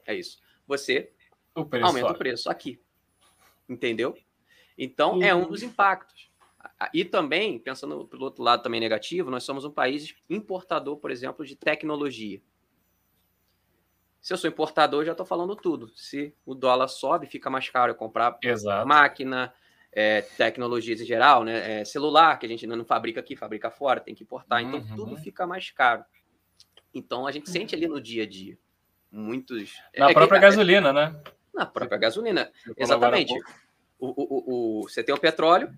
é 0.06 0.14
isso. 0.14 0.38
Você 0.66 1.10
o 1.54 1.60
aumenta 1.60 2.08
sobe. 2.08 2.14
o 2.14 2.18
preço 2.18 2.50
aqui. 2.50 2.78
Entendeu? 3.66 4.14
Então, 4.76 5.14
uhum. 5.14 5.22
é 5.22 5.34
um 5.34 5.48
dos 5.48 5.62
impactos. 5.62 6.30
E 6.92 7.02
também, 7.02 7.58
pensando 7.58 8.06
pelo 8.06 8.24
outro 8.24 8.42
lado 8.42 8.62
também 8.62 8.78
negativo, 8.78 9.30
nós 9.30 9.42
somos 9.42 9.64
um 9.64 9.70
país 9.70 10.14
importador, 10.28 10.98
por 10.98 11.10
exemplo, 11.10 11.46
de 11.46 11.56
tecnologia. 11.56 12.42
Se 14.20 14.34
eu 14.34 14.36
sou 14.36 14.50
importador, 14.50 15.00
eu 15.00 15.06
já 15.06 15.12
estou 15.12 15.26
falando 15.26 15.56
tudo. 15.56 15.88
Se 15.96 16.34
o 16.44 16.54
dólar 16.54 16.88
sobe, 16.88 17.26
fica 17.26 17.48
mais 17.48 17.70
caro 17.70 17.92
eu 17.92 17.96
comprar 17.96 18.38
Exato. 18.42 18.86
máquina, 18.86 19.52
é, 19.90 20.20
tecnologias 20.20 21.00
em 21.00 21.06
geral, 21.06 21.42
né? 21.42 21.80
É, 21.80 21.84
celular, 21.86 22.38
que 22.38 22.44
a 22.44 22.48
gente 22.48 22.66
não 22.66 22.84
fabrica 22.84 23.20
aqui, 23.20 23.34
fabrica 23.34 23.70
fora, 23.70 23.98
tem 23.98 24.14
que 24.14 24.22
importar. 24.22 24.60
Então, 24.60 24.80
uhum. 24.80 24.96
tudo 24.96 25.16
fica 25.16 25.46
mais 25.46 25.70
caro. 25.70 26.04
Então 26.94 27.26
a 27.26 27.32
gente 27.32 27.50
sente 27.50 27.74
ali 27.74 27.86
no 27.86 28.00
dia 28.00 28.24
a 28.24 28.26
dia 28.26 28.58
muitos. 29.12 29.74
Na 29.96 30.10
é, 30.10 30.14
própria 30.14 30.38
é, 30.38 30.40
gasolina, 30.40 30.92
né? 30.92 31.20
Na 31.54 31.66
própria 31.66 31.98
gasolina. 31.98 32.50
Exatamente. 32.76 33.34
O, 33.98 34.08
o, 34.08 34.80
o, 34.80 34.82
você 34.88 35.04
tem 35.04 35.14
o 35.14 35.20
petróleo, 35.20 35.72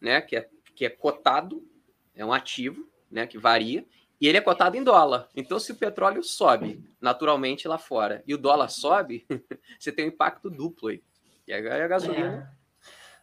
né? 0.00 0.20
Que 0.20 0.36
é, 0.36 0.48
que 0.74 0.86
é 0.86 0.88
cotado, 0.88 1.66
é 2.14 2.24
um 2.24 2.32
ativo, 2.32 2.88
né? 3.10 3.26
Que 3.26 3.36
varia. 3.36 3.84
E 4.20 4.26
ele 4.26 4.38
é 4.38 4.40
cotado 4.40 4.76
em 4.76 4.82
dólar. 4.82 5.28
Então, 5.34 5.58
se 5.58 5.72
o 5.72 5.76
petróleo 5.76 6.22
sobe 6.22 6.82
naturalmente 7.00 7.68
lá 7.68 7.78
fora 7.78 8.22
e 8.26 8.34
o 8.34 8.38
dólar 8.38 8.68
sobe, 8.68 9.26
você 9.78 9.92
tem 9.92 10.06
um 10.06 10.08
impacto 10.08 10.48
duplo 10.48 10.88
aí. 10.88 11.02
E 11.46 11.52
a, 11.52 11.84
a 11.84 11.88
gasolina. 11.88 12.52
É. 12.54 12.58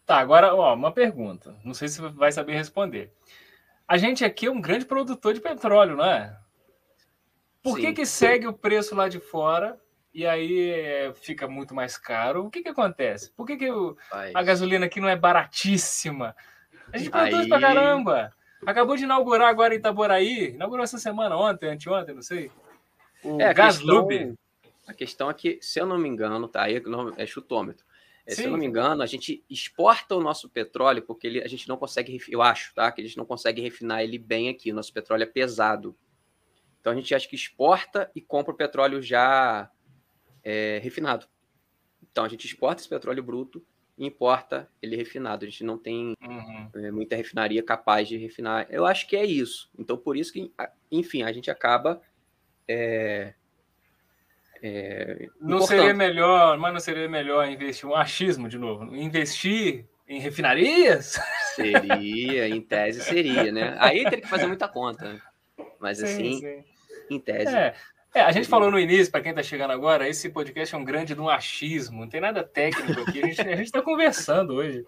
Tá, 0.06 0.18
agora, 0.18 0.54
ó, 0.54 0.74
uma 0.74 0.92
pergunta. 0.92 1.58
Não 1.63 1.74
sei 1.74 1.88
se 1.88 2.00
vai 2.00 2.32
saber 2.32 2.54
responder. 2.54 3.12
A 3.88 3.98
gente 3.98 4.24
aqui 4.24 4.46
é 4.46 4.51
um 4.51 4.62
grande 4.62 4.86
produtor 4.86 5.34
de 5.34 5.42
petróleo, 5.42 5.98
não 5.98 6.06
é? 6.06 6.38
Por 7.66 7.80
que, 7.80 7.94
que 7.94 8.06
segue 8.06 8.46
o 8.46 8.54
preço 8.54 8.94
lá 8.94 9.10
de 9.10 9.20
fora 9.20 9.82
e 10.14 10.24
aí 10.24 10.70
é, 10.70 11.12
fica 11.16 11.48
muito 11.48 11.74
mais 11.74 11.98
caro? 11.98 12.46
O 12.46 12.50
que, 12.52 12.62
que 12.62 12.70
acontece? 12.70 13.32
Por 13.32 13.48
que, 13.48 13.58
que 13.58 13.72
o, 13.72 13.98
a 14.12 14.44
gasolina 14.44 14.86
aqui 14.86 15.02
não 15.02 15.10
é 15.10 15.16
baratíssima? 15.16 16.36
A 16.94 16.98
gente 17.00 17.10
produz 17.10 17.42
aí... 17.42 17.50
pra 17.50 17.60
caramba. 17.60 18.32
Acabou 18.64 18.96
de 18.96 19.04
inaugurar 19.04 19.50
agora 19.50 19.74
em 19.74 19.78
Itaboraí, 19.78 20.52
inaugurou 20.52 20.84
essa 20.84 21.00
semana, 21.00 21.36
ontem, 21.36 21.70
anteontem, 21.70 22.14
não 22.14 22.22
sei. 22.22 22.52
O 23.24 23.42
é, 23.42 23.52
Gaslube. 23.52 24.36
A 24.86 24.94
questão 24.94 25.28
é 25.28 25.34
que, 25.34 25.58
se 25.60 25.80
eu 25.80 25.88
não 25.88 25.98
me 25.98 26.08
engano, 26.08 26.48
tá 26.48 26.62
aí 26.62 26.80
é 27.18 27.26
chutômetro. 27.26 27.84
É, 28.28 28.36
se 28.36 28.44
eu 28.44 28.52
não 28.52 28.60
me 28.60 28.66
engano, 28.68 29.02
a 29.02 29.08
gente 29.08 29.44
exporta 29.50 30.16
o 30.16 30.22
nosso 30.22 30.48
petróleo 30.50 31.02
porque 31.02 31.26
ele, 31.26 31.42
a 31.42 31.48
gente 31.48 31.68
não 31.68 31.78
consegue, 31.78 32.22
eu 32.30 32.44
acho, 32.44 32.76
tá? 32.76 32.92
Que 32.92 33.02
a 33.02 33.04
gente 33.04 33.18
não 33.18 33.26
consegue 33.26 33.60
refinar 33.60 34.04
ele 34.04 34.20
bem 34.20 34.50
aqui. 34.50 34.72
O 34.72 34.76
nosso 34.76 34.94
petróleo 34.94 35.24
é 35.24 35.28
pesado. 35.28 35.96
Então 36.86 36.94
a 36.94 36.96
gente 36.96 37.15
acha 37.15 37.27
que 37.27 37.36
exporta 37.36 38.12
e 38.13 38.22
compra 38.22 38.54
o 38.54 38.56
petróleo 38.56 39.01
já 39.01 39.72
é, 40.44 40.80
refinado. 40.84 41.25
Então 42.12 42.24
a 42.24 42.27
gente 42.27 42.46
exporta 42.46 42.80
esse 42.80 42.88
petróleo 42.88 43.24
bruto 43.24 43.65
e 43.98 44.06
importa 44.06 44.70
ele 44.80 44.96
refinado. 44.96 45.44
A 45.44 45.50
gente 45.50 45.63
não 45.63 45.80
tem 45.80 46.13
uhum. 46.22 46.70
é, 46.75 46.92
muita 46.92 47.15
refinaria 47.15 47.63
capaz 47.63 48.08
de 48.08 48.18
refinar. 48.18 48.68
Eu 48.70 48.86
acho 48.86 49.08
que 49.08 49.15
é 49.15 49.25
isso. 49.25 49.68
Então 49.80 49.98
por 49.98 50.15
isso 50.15 50.32
que, 50.32 50.54
enfim, 50.92 51.24
a 51.24 51.32
gente 51.32 51.50
acaba 51.50 52.00
é, 52.68 53.34
é, 54.62 55.27
não 55.42 55.62
seria 55.62 55.92
melhor, 55.92 56.56
mas 56.60 56.72
não 56.72 56.80
seria 56.80 57.10
melhor 57.10 57.50
investir 57.50 57.89
um 57.89 57.96
achismo 57.96 58.48
de 58.48 58.60
novo, 58.60 58.96
investir 58.96 59.88
em 60.08 60.20
refinarias? 60.20 61.20
Seria, 61.56 62.48
em 62.48 62.62
tese 62.62 63.01
seria, 63.01 63.51
né? 63.51 63.75
Aí 63.80 64.04
teria 64.04 64.22
que 64.22 64.27
fazer 64.27 64.46
muita 64.46 64.68
conta. 64.68 65.20
Mas 65.80 65.98
sim, 65.98 66.06
assim, 66.06 66.39
sim 66.42 66.75
em 67.10 67.20
tese. 67.20 67.56
É. 67.56 67.76
É, 68.14 68.22
a 68.22 68.32
gente 68.32 68.48
falou 68.48 68.72
no 68.72 68.80
início, 68.80 69.12
para 69.12 69.20
quem 69.20 69.32
está 69.32 69.44
chegando 69.44 69.72
agora, 69.72 70.08
esse 70.08 70.30
podcast 70.30 70.74
é 70.74 70.78
um 70.78 70.86
grande 70.86 71.14
de 71.14 71.20
um 71.20 71.28
achismo, 71.28 72.00
não 72.00 72.08
tem 72.08 72.22
nada 72.22 72.46
técnico 72.46 73.02
aqui, 73.02 73.22
a 73.22 73.28
gente 73.28 73.64
está 73.64 73.82
conversando 73.82 74.54
hoje. 74.54 74.86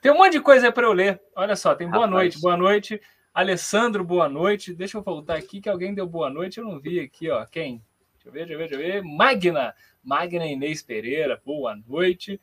Tem 0.00 0.10
um 0.10 0.16
monte 0.16 0.32
de 0.32 0.40
coisa 0.40 0.72
para 0.72 0.86
eu 0.86 0.92
ler. 0.94 1.20
Olha 1.36 1.54
só, 1.54 1.74
tem 1.74 1.86
boa 1.86 2.06
Rapaz. 2.06 2.10
noite, 2.10 2.40
boa 2.40 2.56
noite. 2.56 3.00
Alessandro, 3.34 4.02
boa 4.02 4.30
noite. 4.30 4.72
Deixa 4.72 4.96
eu 4.96 5.02
voltar 5.02 5.36
aqui, 5.36 5.60
que 5.60 5.68
alguém 5.68 5.94
deu 5.94 6.06
boa 6.06 6.30
noite, 6.30 6.56
eu 6.56 6.64
não 6.64 6.80
vi 6.80 7.00
aqui, 7.00 7.28
ó. 7.28 7.44
Quem? 7.44 7.82
Deixa 8.14 8.28
eu 8.28 8.32
ver, 8.32 8.46
deixa 8.46 8.54
eu 8.54 8.58
ver, 8.58 8.68
deixa 8.70 8.82
eu 8.82 9.02
ver. 9.02 9.02
Magna, 9.02 9.74
Magna 10.02 10.46
Inês 10.46 10.82
Pereira, 10.82 11.40
boa 11.44 11.76
noite. 11.86 12.40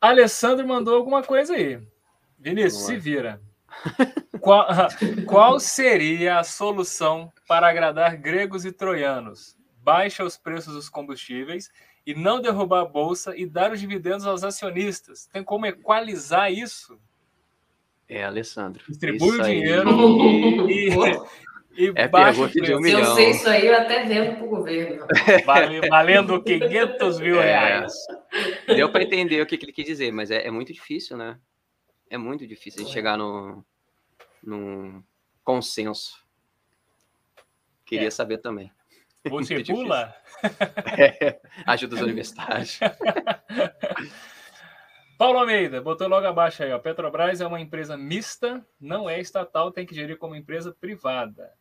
Alessandro 0.00 0.66
mandou 0.66 0.96
alguma 0.96 1.22
coisa 1.22 1.54
aí. 1.54 1.80
Vinícius, 2.36 2.84
se 2.84 2.96
vira. 2.96 3.40
Qual, 4.40 4.66
qual, 5.26 5.60
seria 5.60 6.38
a 6.38 6.44
solução 6.44 7.32
para 7.46 7.68
agradar 7.68 8.16
gregos 8.16 8.64
e 8.64 8.72
troianos? 8.72 9.56
Baixa 9.82 10.24
os 10.24 10.36
preços 10.36 10.74
dos 10.74 10.88
combustíveis 10.88 11.70
e 12.06 12.14
não 12.14 12.40
derrubar 12.40 12.82
a 12.82 12.84
bolsa 12.84 13.36
e 13.36 13.46
dar 13.46 13.72
os 13.72 13.80
dividendos 13.80 14.26
aos 14.26 14.44
acionistas. 14.44 15.26
Tem 15.32 15.42
como 15.42 15.66
equalizar 15.66 16.52
isso? 16.52 16.98
É, 18.08 18.24
Alessandro. 18.24 18.84
Distribui 18.88 19.40
o 19.40 19.42
dinheiro 19.42 20.70
e, 20.70 20.90
E 21.76 21.92
é 21.94 22.08
baixo 22.08 22.48
preço. 22.48 22.62
De 22.62 22.74
um 22.74 22.80
milhão. 22.80 23.04
Se 23.04 23.10
eu 23.10 23.14
sei 23.14 23.30
isso 23.30 23.48
aí, 23.48 23.66
eu 23.66 23.74
até 23.74 24.04
vendo 24.04 24.36
para 24.36 24.44
o 24.44 24.48
governo. 24.48 25.06
Valendo 25.90 26.42
500 26.42 27.20
mil 27.20 27.40
é. 27.40 27.46
reais. 27.46 27.92
Deu 28.66 28.90
para 28.90 29.02
entender 29.02 29.42
o 29.42 29.46
que, 29.46 29.58
que, 29.58 29.64
ele 29.64 29.72
quis 29.72 29.84
dizer, 29.84 30.12
mas 30.12 30.30
é, 30.30 30.46
é, 30.46 30.50
muito 30.50 30.72
difícil, 30.72 31.16
né? 31.16 31.36
É 32.08 32.16
muito 32.16 32.46
difícil 32.46 32.84
de 32.84 32.92
chegar 32.92 33.16
no, 33.16 33.64
num 34.42 35.02
consenso. 35.42 36.24
Queria 37.84 38.08
é. 38.08 38.10
saber 38.10 38.38
também. 38.38 38.72
Você 39.24 39.62
pula? 39.64 40.14
É, 40.98 41.40
ajuda 41.66 41.96
os 41.96 42.02
universitários. 42.02 42.78
Paulo 45.18 45.38
Almeida, 45.38 45.80
botou 45.80 46.06
logo 46.08 46.26
abaixo 46.26 46.62
aí, 46.62 46.72
ó. 46.72 46.78
Petrobras 46.78 47.40
é 47.40 47.46
uma 47.46 47.60
empresa 47.60 47.96
mista, 47.96 48.64
não 48.78 49.08
é 49.08 49.18
estatal, 49.18 49.72
tem 49.72 49.86
que 49.86 49.94
gerir 49.94 50.18
como 50.18 50.36
empresa 50.36 50.76
privada. 50.78 51.54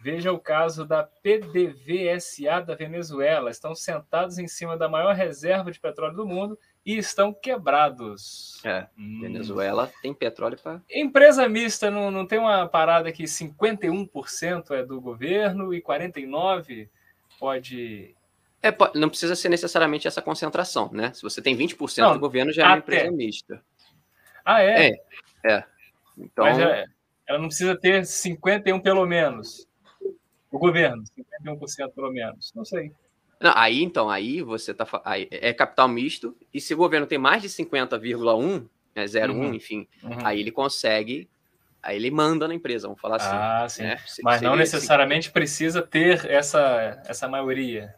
Veja 0.00 0.30
o 0.30 0.38
caso 0.38 0.84
da 0.84 1.02
PDVSA 1.02 2.60
da 2.60 2.74
Venezuela. 2.74 3.50
Estão 3.50 3.74
sentados 3.74 4.38
em 4.38 4.46
cima 4.46 4.76
da 4.76 4.88
maior 4.88 5.14
reserva 5.14 5.72
de 5.72 5.80
petróleo 5.80 6.16
do 6.16 6.26
mundo 6.26 6.58
e 6.88 6.96
estão 6.96 7.34
quebrados. 7.34 8.64
É, 8.64 8.86
hum. 8.98 9.20
Venezuela 9.20 9.92
tem 10.00 10.14
petróleo 10.14 10.56
para. 10.56 10.80
Empresa 10.90 11.46
mista, 11.46 11.90
não, 11.90 12.10
não 12.10 12.26
tem 12.26 12.38
uma 12.38 12.66
parada 12.66 13.12
que 13.12 13.24
51% 13.24 14.70
é 14.70 14.82
do 14.82 14.98
governo 14.98 15.74
e 15.74 15.82
49% 15.82 16.88
pode. 17.38 18.16
É, 18.62 18.74
não 18.94 19.10
precisa 19.10 19.36
ser 19.36 19.50
necessariamente 19.50 20.08
essa 20.08 20.22
concentração, 20.22 20.90
né? 20.90 21.12
Se 21.12 21.20
você 21.20 21.42
tem 21.42 21.54
20% 21.54 21.98
não, 21.98 22.14
do 22.14 22.20
governo, 22.20 22.50
já 22.54 22.62
é 22.62 22.66
uma 22.68 22.78
empresa 22.78 23.10
mista. 23.10 23.62
Ah, 24.42 24.62
é? 24.62 24.88
É. 24.88 24.98
é. 25.44 25.64
Então... 26.16 26.46
Mas 26.46 26.58
é, 26.58 26.86
ela 27.26 27.38
não 27.38 27.48
precisa 27.48 27.76
ter 27.76 28.00
51% 28.00 28.80
pelo 28.80 29.04
menos. 29.04 29.68
O 30.50 30.58
governo, 30.58 31.04
51% 31.44 31.92
pelo 31.94 32.10
menos. 32.10 32.50
Não 32.56 32.64
sei. 32.64 32.94
Não, 33.40 33.52
aí 33.54 33.82
então, 33.82 34.10
aí 34.10 34.42
você 34.42 34.74
tá 34.74 34.86
aí, 35.04 35.28
é 35.30 35.52
capital 35.52 35.88
misto, 35.88 36.36
e 36.52 36.60
se 36.60 36.74
o 36.74 36.76
governo 36.76 37.06
tem 37.06 37.18
mais 37.18 37.42
de 37.42 37.48
50,1, 37.48 38.68
né, 38.94 39.04
0,1, 39.04 39.30
uhum. 39.30 39.54
enfim, 39.54 39.86
uhum. 40.02 40.18
aí 40.24 40.40
ele 40.40 40.50
consegue, 40.50 41.28
aí 41.82 41.96
ele 41.96 42.10
manda 42.10 42.48
na 42.48 42.54
empresa, 42.54 42.88
vamos 42.88 43.00
falar 43.00 43.16
assim. 43.16 43.30
Ah, 43.32 43.66
sim. 43.68 43.82
Né? 43.84 43.96
Mas 44.22 44.42
não 44.42 44.56
necessariamente 44.56 45.30
precisa 45.30 45.82
ter 45.82 46.26
essa, 46.26 47.00
essa 47.06 47.28
maioria. 47.28 47.94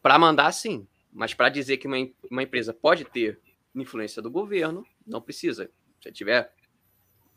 Para 0.00 0.18
mandar, 0.18 0.50
sim. 0.52 0.86
Mas 1.12 1.34
para 1.34 1.48
dizer 1.48 1.76
que 1.76 1.86
uma, 1.86 1.96
uma 2.30 2.42
empresa 2.42 2.72
pode 2.72 3.04
ter 3.04 3.38
influência 3.74 4.22
do 4.22 4.30
governo, 4.30 4.86
não 5.06 5.20
precisa. 5.20 5.70
Se 6.00 6.10
tiver 6.10 6.50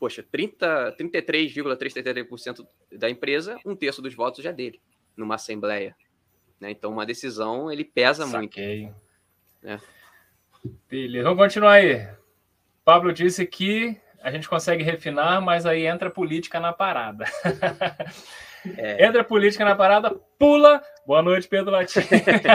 poxa, 0.00 0.22
33,33% 0.22 2.66
da 2.92 3.08
empresa, 3.10 3.58
um 3.66 3.76
terço 3.76 4.00
dos 4.00 4.14
votos 4.14 4.42
já 4.42 4.48
é 4.48 4.54
dele, 4.54 4.80
numa 5.14 5.34
assembleia. 5.34 5.94
Né? 6.60 6.70
Então, 6.70 6.92
uma 6.92 7.06
decisão, 7.06 7.72
ele 7.72 7.84
pesa 7.84 8.26
Saquei. 8.26 8.82
muito. 8.82 8.96
Né? 9.62 9.80
Beleza, 10.88 11.24
vamos 11.24 11.42
continuar 11.42 11.72
aí. 11.72 12.06
Pablo 12.84 13.12
disse 13.12 13.46
que 13.46 13.98
a 14.20 14.30
gente 14.30 14.48
consegue 14.48 14.84
refinar, 14.84 15.40
mas 15.40 15.64
aí 15.64 15.86
entra 15.86 16.10
política 16.10 16.60
na 16.60 16.72
parada. 16.72 17.24
É. 18.76 19.06
Entra 19.06 19.24
política 19.24 19.64
na 19.64 19.74
parada, 19.74 20.14
pula. 20.38 20.82
Boa 21.06 21.22
noite, 21.22 21.48
Pedro 21.48 21.70
Latim. 21.70 22.00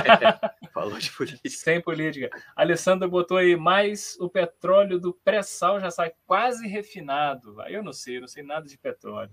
Falou 0.71 0.99
de 0.99 1.11
política. 1.11 1.49
Sem 1.49 1.81
política. 1.81 2.29
Alessandra 2.55 3.07
botou 3.07 3.37
aí, 3.37 3.55
mais 3.55 4.15
o 4.19 4.29
petróleo 4.29 4.99
do 4.99 5.13
pré-sal 5.13 5.79
já 5.79 5.89
sai 5.89 6.13
quase 6.27 6.67
refinado. 6.67 7.59
Aí 7.61 7.73
eu 7.73 7.81
não 7.81 7.91
sei, 7.91 8.17
eu 8.17 8.21
não 8.21 8.27
sei 8.27 8.43
nada 8.43 8.67
de 8.67 8.77
petróleo. 8.77 9.31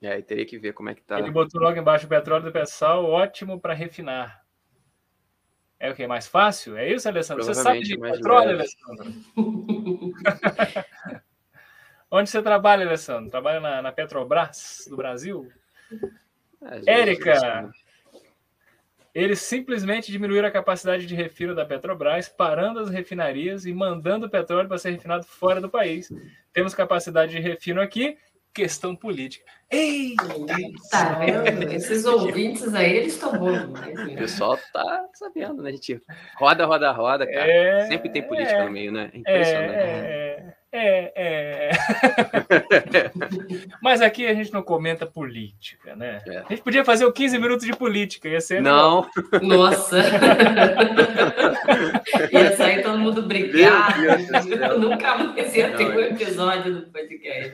É, 0.00 0.12
aí 0.12 0.22
teria 0.22 0.46
que 0.46 0.58
ver 0.58 0.72
como 0.72 0.90
é 0.90 0.94
que 0.94 1.02
tá. 1.02 1.18
Ele 1.18 1.30
botou 1.30 1.60
logo 1.60 1.76
embaixo 1.76 2.06
o 2.06 2.08
petróleo 2.08 2.44
do 2.44 2.52
pré-sal, 2.52 3.04
ótimo 3.04 3.60
para 3.60 3.74
refinar. 3.74 4.44
É 5.80 5.90
o 5.90 5.94
que? 5.94 6.06
Mais 6.06 6.26
fácil? 6.26 6.76
É 6.76 6.88
isso, 6.92 7.08
Alessandro? 7.08 7.44
Você 7.44 7.54
sabe 7.54 7.80
de 7.82 7.98
petróleo, 7.98 8.56
leve. 8.56 8.68
Alessandro? 8.86 9.24
Onde 12.10 12.30
você 12.30 12.42
trabalha, 12.42 12.86
Alessandro? 12.86 13.30
Trabalha 13.30 13.60
na, 13.60 13.82
na 13.82 13.92
Petrobras 13.92 14.86
do 14.88 14.96
Brasil? 14.96 15.48
É, 16.86 17.00
Érica, 17.00 17.70
eles 19.14 19.40
simplesmente 19.40 20.10
diminuíram 20.10 20.48
a 20.48 20.50
capacidade 20.50 21.06
de 21.06 21.14
refino 21.14 21.54
da 21.54 21.64
Petrobras, 21.64 22.28
parando 22.28 22.80
as 22.80 22.88
refinarias 22.88 23.66
e 23.66 23.72
mandando 23.72 24.26
o 24.26 24.30
petróleo 24.30 24.68
para 24.68 24.78
ser 24.78 24.90
refinado 24.90 25.24
fora 25.24 25.60
do 25.60 25.68
país. 25.68 26.08
Temos 26.52 26.74
capacidade 26.74 27.32
de 27.32 27.40
refino 27.40 27.80
aqui 27.80 28.16
questão 28.52 28.94
política. 28.94 29.44
Eita! 29.70 30.24
Tá 30.90 31.12
vendo? 31.14 31.70
Esses 31.72 32.04
ouvintes 32.06 32.74
aí, 32.74 32.96
eles 32.96 33.14
estão 33.14 33.38
bons. 33.38 33.68
Né? 33.68 34.14
O 34.14 34.16
pessoal 34.16 34.58
tá 34.72 35.06
sabendo, 35.12 35.62
né? 35.62 35.68
A 35.70 35.72
gente 35.72 36.00
roda, 36.36 36.64
roda, 36.64 36.90
roda, 36.90 37.26
cara. 37.26 37.50
É, 37.50 37.86
Sempre 37.86 38.10
tem 38.10 38.22
política 38.22 38.56
é, 38.56 38.64
no 38.64 38.70
meio, 38.70 38.90
né? 38.90 39.10
É 39.12 39.18
impressionante. 39.18 39.74
É, 39.74 40.17
é, 40.70 41.12
é. 41.16 41.70
Mas 43.82 44.02
aqui 44.02 44.26
a 44.26 44.34
gente 44.34 44.52
não 44.52 44.62
comenta 44.62 45.06
política, 45.06 45.96
né? 45.96 46.20
É. 46.26 46.38
A 46.38 46.46
gente 46.50 46.62
podia 46.62 46.84
fazer 46.84 47.06
o 47.06 47.12
15 47.12 47.38
minutos 47.38 47.66
de 47.66 47.74
política, 47.74 48.28
ia 48.28 48.40
ser. 48.40 48.60
Não. 48.60 49.08
Nossa! 49.40 49.98
ia 52.30 52.54
sair 52.56 52.82
todo 52.82 52.98
mundo 52.98 53.22
brigado. 53.22 54.02
Nunca 54.78 55.16
mais 55.16 55.56
ia 55.56 55.74
ter 55.74 55.86
um 55.86 56.00
episódio 56.00 56.74
do 56.74 56.82
podcast. 56.92 57.52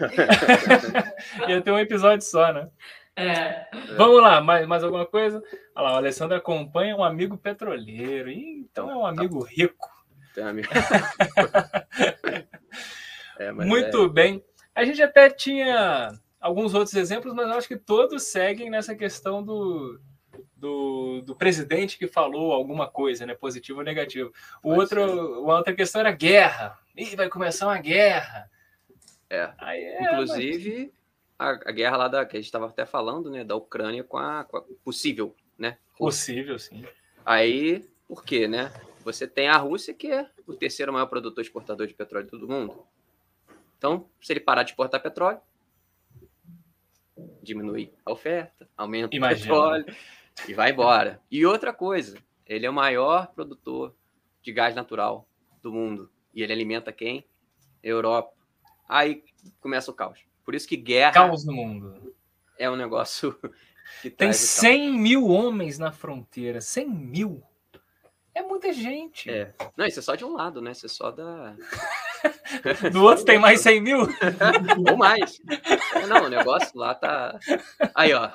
ia 1.49 1.61
ter 1.61 1.71
um 1.71 1.79
episódio 1.79 2.27
só, 2.27 2.53
né? 2.53 2.69
É. 3.17 3.67
Vamos 3.97 4.21
lá, 4.21 4.41
mais, 4.41 4.67
mais 4.67 4.83
alguma 4.83 5.07
coisa? 5.07 5.41
Olha 5.77 5.89
lá, 5.89 5.95
o 5.95 5.99
Alessandro 5.99 6.37
acompanha 6.37 6.97
um 6.97 7.05
amigo 7.05 7.37
petroleiro. 7.37 8.29
então 8.29 8.91
é 8.91 8.97
um 8.97 9.07
amigo 9.07 9.41
rico. 9.41 9.89
Tem 10.35 10.43
um 10.43 10.49
amigo. 10.49 10.69
É, 13.39 13.53
Muito 13.53 14.05
é... 14.05 14.09
bem. 14.09 14.45
A 14.75 14.85
gente 14.85 15.03
até 15.03 15.31
tinha 15.31 16.13
alguns 16.41 16.75
outros 16.75 16.95
exemplos, 16.95 17.35
mas 17.35 17.49
eu 17.49 17.55
acho 17.55 17.69
que 17.69 17.77
todos 17.77 18.25
seguem 18.25 18.69
nessa 18.69 18.95
questão 18.95 19.43
do, 19.43 20.01
do, 20.57 21.23
do 21.23 21.35
presidente 21.35 21.97
que 21.99 22.07
falou 22.07 22.53
alguma 22.53 22.89
coisa, 22.89 23.25
né, 23.25 23.35
positivo 23.35 23.79
ou 23.79 23.85
negativo. 23.85 24.33
O 24.63 24.75
outro, 24.75 25.03
a 25.03 25.57
outra 25.57 25.75
questão 25.75 26.01
era 26.01 26.11
guerra. 26.11 26.79
Ih, 26.97 27.17
vai 27.17 27.29
começar 27.29 27.67
uma 27.67 27.79
guerra. 27.79 28.51
É. 29.31 29.53
é 29.63 30.05
Inclusive, 30.05 30.93
mas... 31.39 31.49
a, 31.65 31.71
a, 31.71 31.73
guerra 31.73 31.97
lá 31.97 32.09
da, 32.09 32.25
que 32.27 32.37
a 32.37 32.41
gente 32.41 32.47
estava 32.47 32.67
até 32.67 32.85
falando, 32.85 33.31
né, 33.31 33.45
da 33.45 33.57
Ucrânia 33.57 34.05
com 34.05 34.19
a, 34.19 34.45
com 34.45 34.59
a 34.59 34.65
possível, 34.85 35.35
né? 35.59 35.79
Possível, 35.97 36.59
sim. 36.59 36.85
Aí, 37.25 37.89
por 38.07 38.25
quê, 38.25 38.49
né? 38.49 38.73
Você 39.05 39.27
tem 39.27 39.49
a 39.49 39.57
Rússia, 39.57 39.93
que 39.93 40.11
é 40.11 40.29
o 40.47 40.55
terceiro 40.55 40.93
maior 40.93 41.07
produtor 41.07 41.43
exportador 41.43 41.87
de 41.87 41.95
petróleo 41.95 42.29
do 42.29 42.49
mundo. 42.49 42.87
Então, 43.79 44.09
se 44.21 44.33
ele 44.33 44.41
parar 44.41 44.63
de 44.63 44.71
exportar 44.71 45.03
petróleo, 45.03 45.41
diminui 47.43 47.93
a 48.05 48.13
oferta, 48.13 48.69
aumenta 48.77 49.15
Imagina. 49.15 49.41
o 49.41 49.57
petróleo 49.57 49.97
e 50.49 50.55
vai 50.55 50.71
embora. 50.71 51.21
E 51.31 51.45
outra 51.47 51.73
coisa, 51.73 52.19
ele 52.47 52.67
é 52.67 52.71
o 52.71 52.75
maior 52.75 53.29
produtor 53.29 53.95
de 54.43 54.53
gás 54.53 54.75
natural 54.75 55.29
do 55.63 55.73
mundo. 55.73 56.11
E 56.35 56.43
ele 56.43 56.53
alimenta 56.53 56.93
quem? 56.93 57.27
Europa. 57.83 58.33
Aí 58.89 59.23
começa 59.61 59.91
o 59.91 59.95
caos. 59.95 60.21
Por 60.45 60.55
isso 60.55 60.69
que 60.69 60.77
guerra. 60.77 61.13
Caos 61.13 61.45
no 61.45 61.53
mundo. 61.53 62.15
É 62.59 62.71
um 62.71 62.77
negócio 62.77 63.39
que 64.03 64.11
tem 64.11 64.33
100 64.33 64.93
mil 64.93 65.29
homens 65.29 65.79
na 65.79 65.93
fronteira. 65.93 66.61
100 66.61 66.89
mil. 66.89 67.43
É 68.35 68.43
muita 68.43 68.73
gente. 68.73 69.31
É. 69.31 69.55
Não, 69.77 69.87
isso 69.87 70.01
é 70.01 70.03
só 70.03 70.15
de 70.15 70.25
um 70.25 70.35
lado, 70.35 70.61
né? 70.61 70.73
Isso 70.73 70.87
é 70.87 70.89
só 70.89 71.11
da. 71.11 71.57
Do 72.93 73.03
outro 73.03 73.25
tem 73.25 73.39
mais 73.39 73.61
100 73.61 73.81
mil? 73.81 73.99
Ou 74.91 74.97
mais. 74.97 75.41
É, 75.95 76.07
não, 76.07 76.25
o 76.25 76.29
negócio 76.29 76.71
lá 76.79 76.95
tá. 76.95 77.39
Aí, 77.95 78.13
ó. 78.13 78.31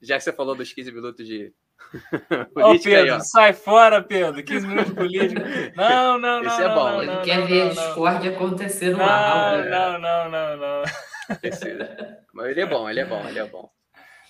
Já 0.00 0.16
que 0.16 0.24
você 0.24 0.32
falou 0.32 0.54
dos 0.54 0.72
15 0.72 0.92
minutos 0.92 1.26
de. 1.26 1.52
política, 2.54 2.66
Ô, 2.66 2.78
Pedro, 2.80 3.14
aí, 3.14 3.20
sai 3.20 3.52
fora, 3.52 4.02
Pedro. 4.02 4.42
15 4.42 4.66
minutos 4.66 4.90
de 4.90 4.96
política. 4.96 5.72
Não, 5.76 6.18
não, 6.18 6.42
não. 6.42 6.50
Esse 6.50 6.62
é 6.62 6.68
bom. 6.68 7.02
Ele 7.02 7.20
quer 7.22 7.46
ver 7.46 7.62
a 7.62 7.68
discórdia 7.68 8.30
acontecer 8.30 8.90
no 8.90 9.02
ar. 9.02 9.64
Não, 9.66 9.98
não, 9.98 10.30
não, 10.30 10.56
não. 10.56 10.82
Esse... 11.42 11.76
Mas 12.32 12.48
ele 12.48 12.60
é 12.60 12.66
bom, 12.66 12.88
ele 12.88 13.00
é 13.00 13.04
bom, 13.04 13.28
ele 13.28 13.38
é 13.38 13.46
bom. 13.46 13.70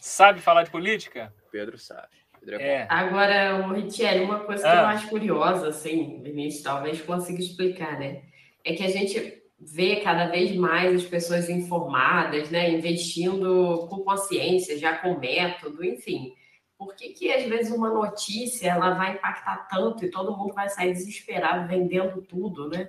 Sabe 0.01 0.41
falar 0.41 0.65
de 0.65 0.71
política? 0.71 1.33
Pedro 1.51 1.79
sabe. 1.79 2.25
É. 2.47 2.87
Agora, 2.91 3.57
o 3.57 3.73
Ritieri, 3.73 4.23
uma 4.23 4.41
coisa 4.41 4.63
que 4.63 4.69
ah. 4.69 4.83
eu 4.83 4.87
acho 4.87 5.09
curiosa, 5.09 5.69
assim, 5.69 6.21
Vinícius, 6.23 6.63
talvez 6.63 7.01
consiga 7.01 7.41
explicar, 7.41 7.99
né? 7.99 8.23
É 8.65 8.73
que 8.73 8.83
a 8.83 8.89
gente 8.89 9.43
vê 9.59 9.97
cada 9.97 10.27
vez 10.27 10.55
mais 10.57 10.95
as 10.95 11.05
pessoas 11.05 11.49
informadas, 11.49 12.51
né? 12.51 12.71
Investindo 12.71 13.87
com 13.89 14.03
consciência, 14.03 14.79
já 14.79 14.97
com 14.97 15.19
método, 15.19 15.85
enfim. 15.85 16.35
Por 16.77 16.95
que, 16.97 17.11
que 17.11 17.33
às 17.33 17.45
vezes 17.45 17.73
uma 17.73 17.89
notícia 17.89 18.69
ela 18.69 18.95
vai 18.95 19.15
impactar 19.15 19.69
tanto 19.69 20.05
e 20.05 20.11
todo 20.11 20.37
mundo 20.37 20.55
vai 20.55 20.69
sair 20.69 20.93
desesperado 20.93 21.69
vendendo 21.69 22.21
tudo, 22.23 22.69
né? 22.69 22.89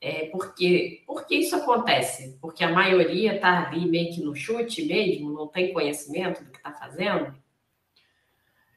É 0.00 0.26
porque, 0.26 1.02
por 1.06 1.16
por 1.16 1.30
que 1.30 1.38
isso 1.38 1.56
acontece? 1.56 2.38
Porque 2.40 2.62
a 2.62 2.70
maioria 2.70 3.34
está 3.34 3.66
ali 3.66 3.84
meio 3.84 4.14
que 4.14 4.20
no 4.22 4.32
chute 4.32 4.84
mesmo, 4.84 5.32
não 5.32 5.48
tem 5.48 5.72
conhecimento 5.72 6.44
do 6.44 6.52
que 6.52 6.58
está 6.58 6.72
fazendo? 6.72 7.34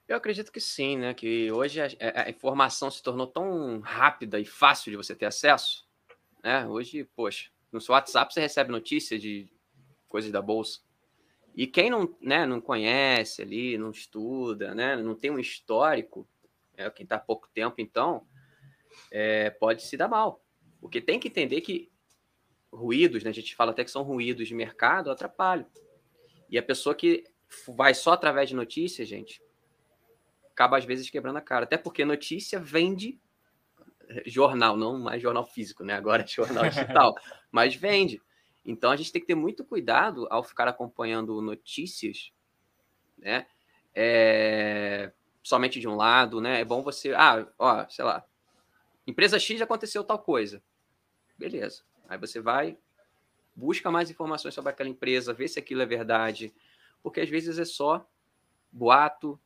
Eu 0.07 0.17
acredito 0.17 0.51
que 0.51 0.59
sim, 0.59 0.97
né? 0.97 1.13
Que 1.13 1.51
hoje 1.51 1.79
a, 1.79 1.87
a, 2.23 2.29
informação 2.31 2.89
se 2.89 3.03
tornou 3.03 3.27
tão 3.27 3.81
rápida 3.81 4.39
e 4.39 4.45
fácil 4.45 4.89
de 4.89 4.97
você 4.97 5.13
ter 5.13 5.27
acesso. 5.27 5.87
Né? 6.43 6.67
Hoje, 6.67 7.03
poxa, 7.15 7.49
no 7.71 7.81
seu 7.81 7.93
WhatsApp 7.93 8.33
você 8.33 8.39
recebe 8.39 8.71
notícia 8.71 9.17
de 9.17 9.51
coisas 10.07 10.31
da 10.31 10.41
bolsa. 10.41 10.81
E 11.55 11.67
quem 11.67 11.89
não, 11.89 12.15
né, 12.21 12.45
não 12.45 12.61
conhece 12.61 13.41
ali, 13.41 13.77
não 13.77 13.91
estuda, 13.91 14.73
né, 14.73 14.95
não 14.95 15.15
tem 15.15 15.29
um 15.29 15.39
histórico, 15.39 16.27
é, 16.77 16.89
quem 16.89 17.03
está 17.03 17.17
há 17.17 17.19
pouco 17.19 17.49
tempo, 17.53 17.75
então, 17.79 18.25
é, 19.11 19.49
pode 19.49 19.83
se 19.83 19.97
dar 19.97 20.07
mal. 20.07 20.43
Porque 20.79 21.01
tem 21.01 21.19
que 21.19 21.27
entender 21.27 21.61
que 21.61 21.91
ruídos, 22.71 23.23
né, 23.23 23.29
a 23.29 23.33
gente 23.33 23.55
fala 23.55 23.71
até 23.71 23.83
que 23.83 23.91
são 23.91 24.03
ruídos 24.03 24.47
de 24.47 24.55
mercado, 24.55 25.11
atrapalham. 25.11 25.65
E 26.49 26.57
a 26.57 26.63
pessoa 26.63 26.95
que 26.95 27.25
vai 27.67 27.93
só 27.93 28.13
através 28.13 28.49
de 28.49 28.55
notícias, 28.55 29.07
gente, 29.07 29.41
acaba 30.51 30.77
às 30.77 30.85
vezes 30.85 31.09
quebrando 31.09 31.37
a 31.37 31.41
cara. 31.41 31.65
Até 31.65 31.77
porque 31.77 32.05
notícia 32.05 32.59
vende 32.59 33.19
jornal, 34.25 34.75
não 34.75 34.99
mais 34.99 35.21
jornal 35.21 35.45
físico, 35.45 35.83
né? 35.83 35.93
Agora 35.93 36.23
é 36.23 36.27
jornal 36.27 36.67
digital, 36.69 37.13
mas 37.51 37.75
vende. 37.75 38.21
Então 38.65 38.91
a 38.91 38.95
gente 38.95 39.11
tem 39.11 39.21
que 39.21 39.27
ter 39.27 39.35
muito 39.35 39.63
cuidado 39.63 40.27
ao 40.29 40.43
ficar 40.43 40.67
acompanhando 40.67 41.41
notícias, 41.41 42.31
né? 43.17 43.45
É... 43.93 45.11
Somente 45.41 45.79
de 45.79 45.87
um 45.87 45.95
lado, 45.95 46.41
né? 46.41 46.61
É 46.61 46.65
bom 46.65 46.81
você, 46.81 47.13
ah, 47.13 47.47
ó, 47.57 47.87
sei 47.87 48.05
lá, 48.05 48.25
empresa 49.07 49.39
X 49.39 49.61
aconteceu 49.61 50.03
tal 50.03 50.19
coisa, 50.19 50.61
beleza? 51.37 51.83
Aí 52.07 52.17
você 52.17 52.39
vai, 52.39 52.77
busca 53.55 53.89
mais 53.89 54.09
informações 54.09 54.53
sobre 54.53 54.71
aquela 54.71 54.89
empresa, 54.89 55.33
vê 55.33 55.47
se 55.47 55.59
aquilo 55.59 55.81
é 55.81 55.85
verdade, 55.85 56.53
porque 57.01 57.21
às 57.21 57.29
vezes 57.29 57.57
é 57.57 57.65
só 57.65 58.05
boato, 58.71 59.39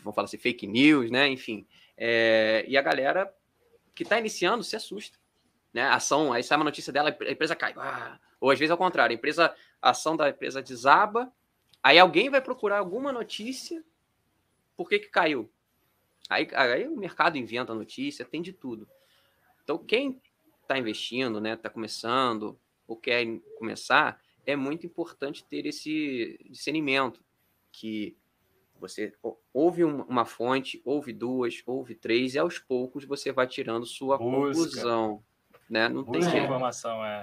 vamos 0.00 0.14
falar 0.14 0.26
assim, 0.26 0.38
fake 0.38 0.66
news, 0.66 1.10
né? 1.10 1.28
Enfim. 1.28 1.66
É, 1.96 2.64
e 2.68 2.76
a 2.76 2.82
galera 2.82 3.32
que 3.94 4.02
está 4.02 4.18
iniciando 4.18 4.62
se 4.62 4.76
assusta. 4.76 5.18
Né? 5.72 5.82
Ação, 5.82 6.32
aí 6.32 6.42
sai 6.42 6.58
uma 6.58 6.64
notícia 6.64 6.92
dela, 6.92 7.16
a 7.20 7.30
empresa 7.30 7.56
cai. 7.56 7.74
Ah, 7.76 8.18
ou 8.40 8.50
às 8.50 8.58
vezes 8.58 8.70
ao 8.70 8.78
contrário, 8.78 9.14
a 9.14 9.18
empresa, 9.18 9.54
a 9.80 9.90
ação 9.90 10.16
da 10.16 10.28
empresa 10.28 10.62
desaba, 10.62 11.32
aí 11.82 11.98
alguém 11.98 12.30
vai 12.30 12.40
procurar 12.40 12.78
alguma 12.78 13.12
notícia, 13.12 13.82
por 14.76 14.88
que, 14.88 14.98
que 14.98 15.08
caiu? 15.08 15.50
Aí, 16.28 16.48
aí 16.54 16.88
o 16.88 16.96
mercado 16.96 17.38
inventa 17.38 17.74
notícia, 17.74 18.24
tem 18.24 18.42
de 18.42 18.52
tudo. 18.52 18.88
Então, 19.62 19.78
quem 19.78 20.20
está 20.62 20.78
investindo, 20.78 21.40
né, 21.40 21.54
está 21.54 21.70
começando, 21.70 22.58
ou 22.86 22.96
quer 22.96 23.24
começar, 23.58 24.20
é 24.44 24.54
muito 24.54 24.86
importante 24.86 25.44
ter 25.44 25.66
esse 25.66 26.38
discernimento 26.50 27.20
que 27.72 28.16
você 28.80 29.12
ouve 29.52 29.84
uma 29.84 30.24
fonte, 30.24 30.80
ouve 30.84 31.12
duas, 31.12 31.62
ouve 31.66 31.94
três, 31.94 32.34
e 32.34 32.38
aos 32.38 32.58
poucos 32.58 33.04
você 33.04 33.32
vai 33.32 33.46
tirando 33.46 33.86
sua 33.86 34.18
Busca. 34.18 34.36
conclusão. 34.36 35.22
Né? 35.68 35.88
Não 35.88 36.02
Busca 36.02 36.30
tem 36.30 36.44
informação, 36.44 37.04
é. 37.04 37.22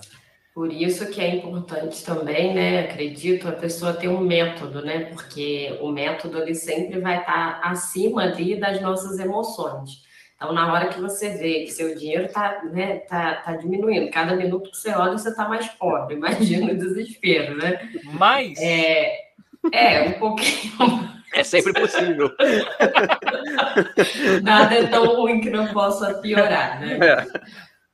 Por 0.53 0.71
isso 0.71 1.09
que 1.09 1.19
é 1.19 1.35
importante 1.35 2.05
também, 2.05 2.53
né? 2.53 2.81
Acredito, 2.81 3.47
a 3.47 3.53
pessoa 3.53 3.93
ter 3.93 4.07
um 4.07 4.19
método, 4.19 4.83
né? 4.83 5.05
Porque 5.05 5.75
o 5.81 5.91
método 5.91 6.37
ele 6.37 6.53
sempre 6.53 6.99
vai 6.99 7.21
estar 7.21 7.59
acima 7.63 8.21
ali 8.21 8.59
das 8.59 8.79
nossas 8.79 9.17
emoções. 9.17 10.03
Então, 10.35 10.53
na 10.53 10.71
hora 10.71 10.89
que 10.89 11.01
você 11.01 11.29
vê 11.29 11.63
que 11.63 11.71
seu 11.71 11.95
dinheiro 11.95 12.25
está 12.25 12.63
né, 12.65 12.97
tá, 12.99 13.35
tá 13.35 13.55
diminuindo, 13.55 14.11
cada 14.11 14.35
minuto 14.35 14.69
que 14.69 14.77
você 14.77 14.91
olha, 14.91 15.17
você 15.17 15.29
está 15.29 15.47
mais 15.47 15.67
pobre. 15.69 16.15
Imagina 16.17 16.71
o 16.71 16.77
desespero, 16.77 17.57
né? 17.57 17.89
Mas. 18.11 18.59
É, 18.61 19.31
é 19.71 20.09
um 20.09 20.19
pouquinho. 20.19 21.12
É 21.33 21.43
sempre 21.43 21.73
possível. 21.73 22.31
Nada 24.43 24.75
é 24.75 24.87
tão 24.87 25.15
ruim 25.15 25.41
que 25.41 25.49
não 25.49 25.73
possa 25.73 26.13
piorar, 26.15 26.79
né? 26.79 26.99
É. 27.01 27.25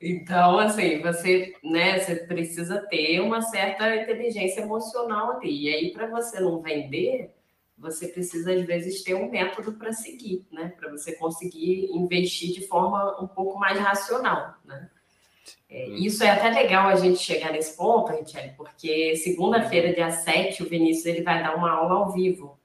Então, 0.01 0.57
assim, 0.59 1.01
você, 1.01 1.53
né, 1.63 1.99
você 1.99 2.15
precisa 2.15 2.79
ter 2.89 3.19
uma 3.19 3.41
certa 3.41 3.95
inteligência 3.95 4.61
emocional 4.61 5.31
ali. 5.31 5.65
E 5.65 5.73
aí, 5.73 5.91
para 5.91 6.07
você 6.07 6.39
não 6.39 6.61
vender, 6.61 7.33
você 7.77 8.07
precisa, 8.07 8.53
às 8.53 8.65
vezes, 8.65 9.03
ter 9.03 9.13
um 9.13 9.29
método 9.29 9.73
para 9.73 9.93
seguir, 9.93 10.45
né? 10.51 10.73
Para 10.77 10.89
você 10.89 11.13
conseguir 11.13 11.89
investir 11.93 12.53
de 12.53 12.67
forma 12.67 13.21
um 13.21 13.27
pouco 13.27 13.57
mais 13.57 13.79
racional, 13.79 14.55
né? 14.65 14.89
É, 15.69 15.87
isso 15.89 16.23
é 16.23 16.29
até 16.29 16.49
legal 16.49 16.87
a 16.87 16.95
gente 16.95 17.19
chegar 17.19 17.51
nesse 17.51 17.77
ponto, 17.77 18.11
Richelle, 18.11 18.53
porque 18.57 19.15
segunda-feira, 19.17 19.93
dia 19.93 20.09
7, 20.09 20.63
o 20.63 20.69
Vinícius 20.69 21.05
ele 21.05 21.23
vai 21.23 21.41
dar 21.41 21.55
uma 21.55 21.71
aula 21.71 21.95
ao 21.95 22.11
vivo 22.11 22.58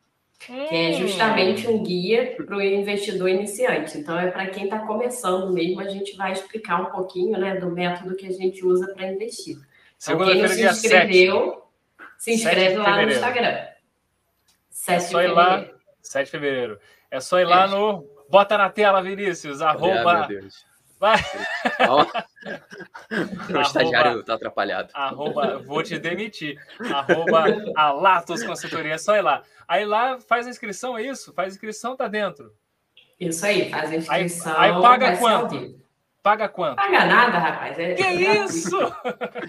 hum. 0.49 0.66
que 0.68 0.75
é 0.75 0.92
justamente 0.92 1.66
um 1.68 1.83
guia 1.83 2.35
para 2.37 2.57
o 2.57 2.62
investidor 2.62 3.29
iniciante. 3.29 3.99
Então, 3.99 4.18
é 4.18 4.31
para 4.31 4.47
quem 4.47 4.64
está 4.64 4.81
começando 4.81 5.53
mesmo, 5.53 5.81
a 5.81 5.88
gente 5.88 6.16
vai 6.16 6.33
explicar 6.33 6.81
um 6.83 6.90
pouquinho 6.90 7.38
né, 7.38 7.57
do 7.57 7.70
método 7.70 8.16
que 8.16 8.27
a 8.27 8.33
gente 8.33 8.64
usa 8.64 8.92
para 8.94 9.11
investir. 9.11 9.57
Então, 10.03 10.18
quem 10.25 10.42
não 10.42 10.49
se 10.49 10.64
inscreveu, 10.64 11.62
7. 11.99 12.12
se 12.18 12.33
inscreve 12.35 12.77
lá 12.77 13.03
no 13.03 13.11
Instagram. 13.11 13.66
7 14.70 14.97
é 14.97 15.01
só 15.01 15.23
ir 15.23 15.29
lá, 15.29 15.66
7 16.03 16.25
de 16.27 16.31
fevereiro. 16.31 16.79
É 17.11 17.20
só 17.20 17.38
ir 17.40 17.44
lá 17.44 17.66
no. 17.66 18.05
Bota 18.29 18.59
na 18.59 18.68
tela, 18.68 19.03
Vinícius, 19.03 19.62
arroba. 19.62 20.29
Vai. 20.98 21.18
o 23.54 23.61
estagiário 23.61 24.20
está 24.20 24.35
atrapalhado. 24.35 24.90
Arroba, 24.94 25.59
vou 25.59 25.83
te 25.83 25.98
demitir. 25.98 26.59
Arroba 26.92 27.44
a 27.76 27.92
Latos 27.92 28.42
Consultoria, 28.42 28.98
só 28.98 29.16
ir 29.16 29.22
lá. 29.22 29.42
Aí 29.66 29.85
lá 29.85 30.20
faz 30.20 30.46
a 30.46 30.50
inscrição, 30.50 30.96
é 30.96 31.02
isso? 31.02 31.33
Faz 31.33 31.48
a 31.48 31.54
inscrição, 31.54 31.96
tá 31.96 32.09
dentro. 32.09 32.52
Isso 33.18 33.44
aí, 33.44 33.70
faz 33.70 33.90
a 33.90 33.96
inscrição. 33.96 34.59
Aí, 34.59 34.70
aí 34.70 34.83
paga 34.83 35.16
quanto? 35.16 35.85
Paga 36.22 36.48
quanto? 36.48 36.76
Paga 36.76 37.04
nada, 37.04 37.38
rapaz. 37.38 37.78
É, 37.78 37.94
que 37.94 38.02
isso? 38.09 38.78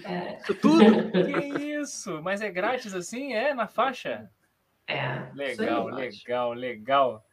É. 0.04 0.38
Tudo? 0.60 1.10
Que 1.10 1.80
isso? 1.80 2.20
Mas 2.22 2.42
é 2.42 2.50
grátis 2.50 2.94
assim? 2.94 3.32
É 3.32 3.54
na 3.54 3.66
faixa? 3.66 4.28
É. 4.86 5.30
Legal, 5.34 5.88
legal, 5.88 6.52
legal. 6.52 7.24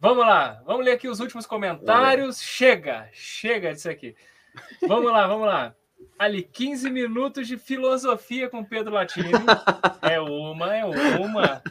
Vamos 0.00 0.24
lá, 0.24 0.62
vamos 0.64 0.84
ler 0.84 0.92
aqui 0.92 1.08
os 1.08 1.18
últimos 1.18 1.44
comentários. 1.44 2.40
Chega, 2.40 3.08
chega 3.12 3.74
disso 3.74 3.90
aqui. 3.90 4.14
Vamos 4.86 5.10
lá, 5.10 5.26
vamos 5.26 5.46
lá. 5.46 5.74
Ali, 6.16 6.42
15 6.42 6.90
minutos 6.90 7.48
de 7.48 7.56
filosofia 7.56 8.48
com 8.48 8.64
Pedro 8.64 8.94
Latini. 8.94 9.30
É 10.02 10.20
uma, 10.20 10.76
é 10.76 10.84
uma. 10.84 11.62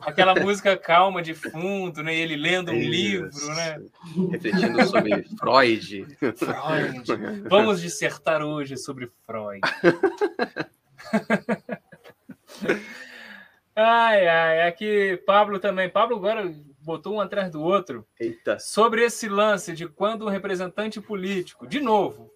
Aquela 0.00 0.34
música 0.34 0.76
calma 0.76 1.22
de 1.22 1.34
fundo, 1.34 2.02
né? 2.02 2.14
Ele 2.14 2.36
lendo 2.36 2.70
um 2.70 2.76
Isso. 2.76 2.90
livro, 2.90 3.30
né? 3.54 3.82
Refletindo 4.30 4.86
sobre 4.86 5.22
Freud. 5.38 6.06
Freud. 6.36 7.42
Vamos 7.48 7.80
dissertar 7.80 8.42
hoje 8.42 8.76
sobre 8.78 9.10
Freud. 9.26 9.60
Ai, 13.76 14.28
ai, 14.28 14.68
aqui 14.68 15.20
Pablo 15.26 15.58
também. 15.58 15.90
Pablo 15.90 16.16
agora 16.16 16.48
botou 16.84 17.14
um 17.14 17.20
atrás 17.20 17.50
do 17.50 17.62
outro. 17.62 18.06
Eita. 18.18 18.58
Sobre 18.58 19.04
esse 19.04 19.28
lance 19.28 19.72
de 19.72 19.88
quando 19.88 20.26
um 20.26 20.28
representante 20.28 21.00
político, 21.00 21.66
de 21.66 21.80
novo, 21.80 22.30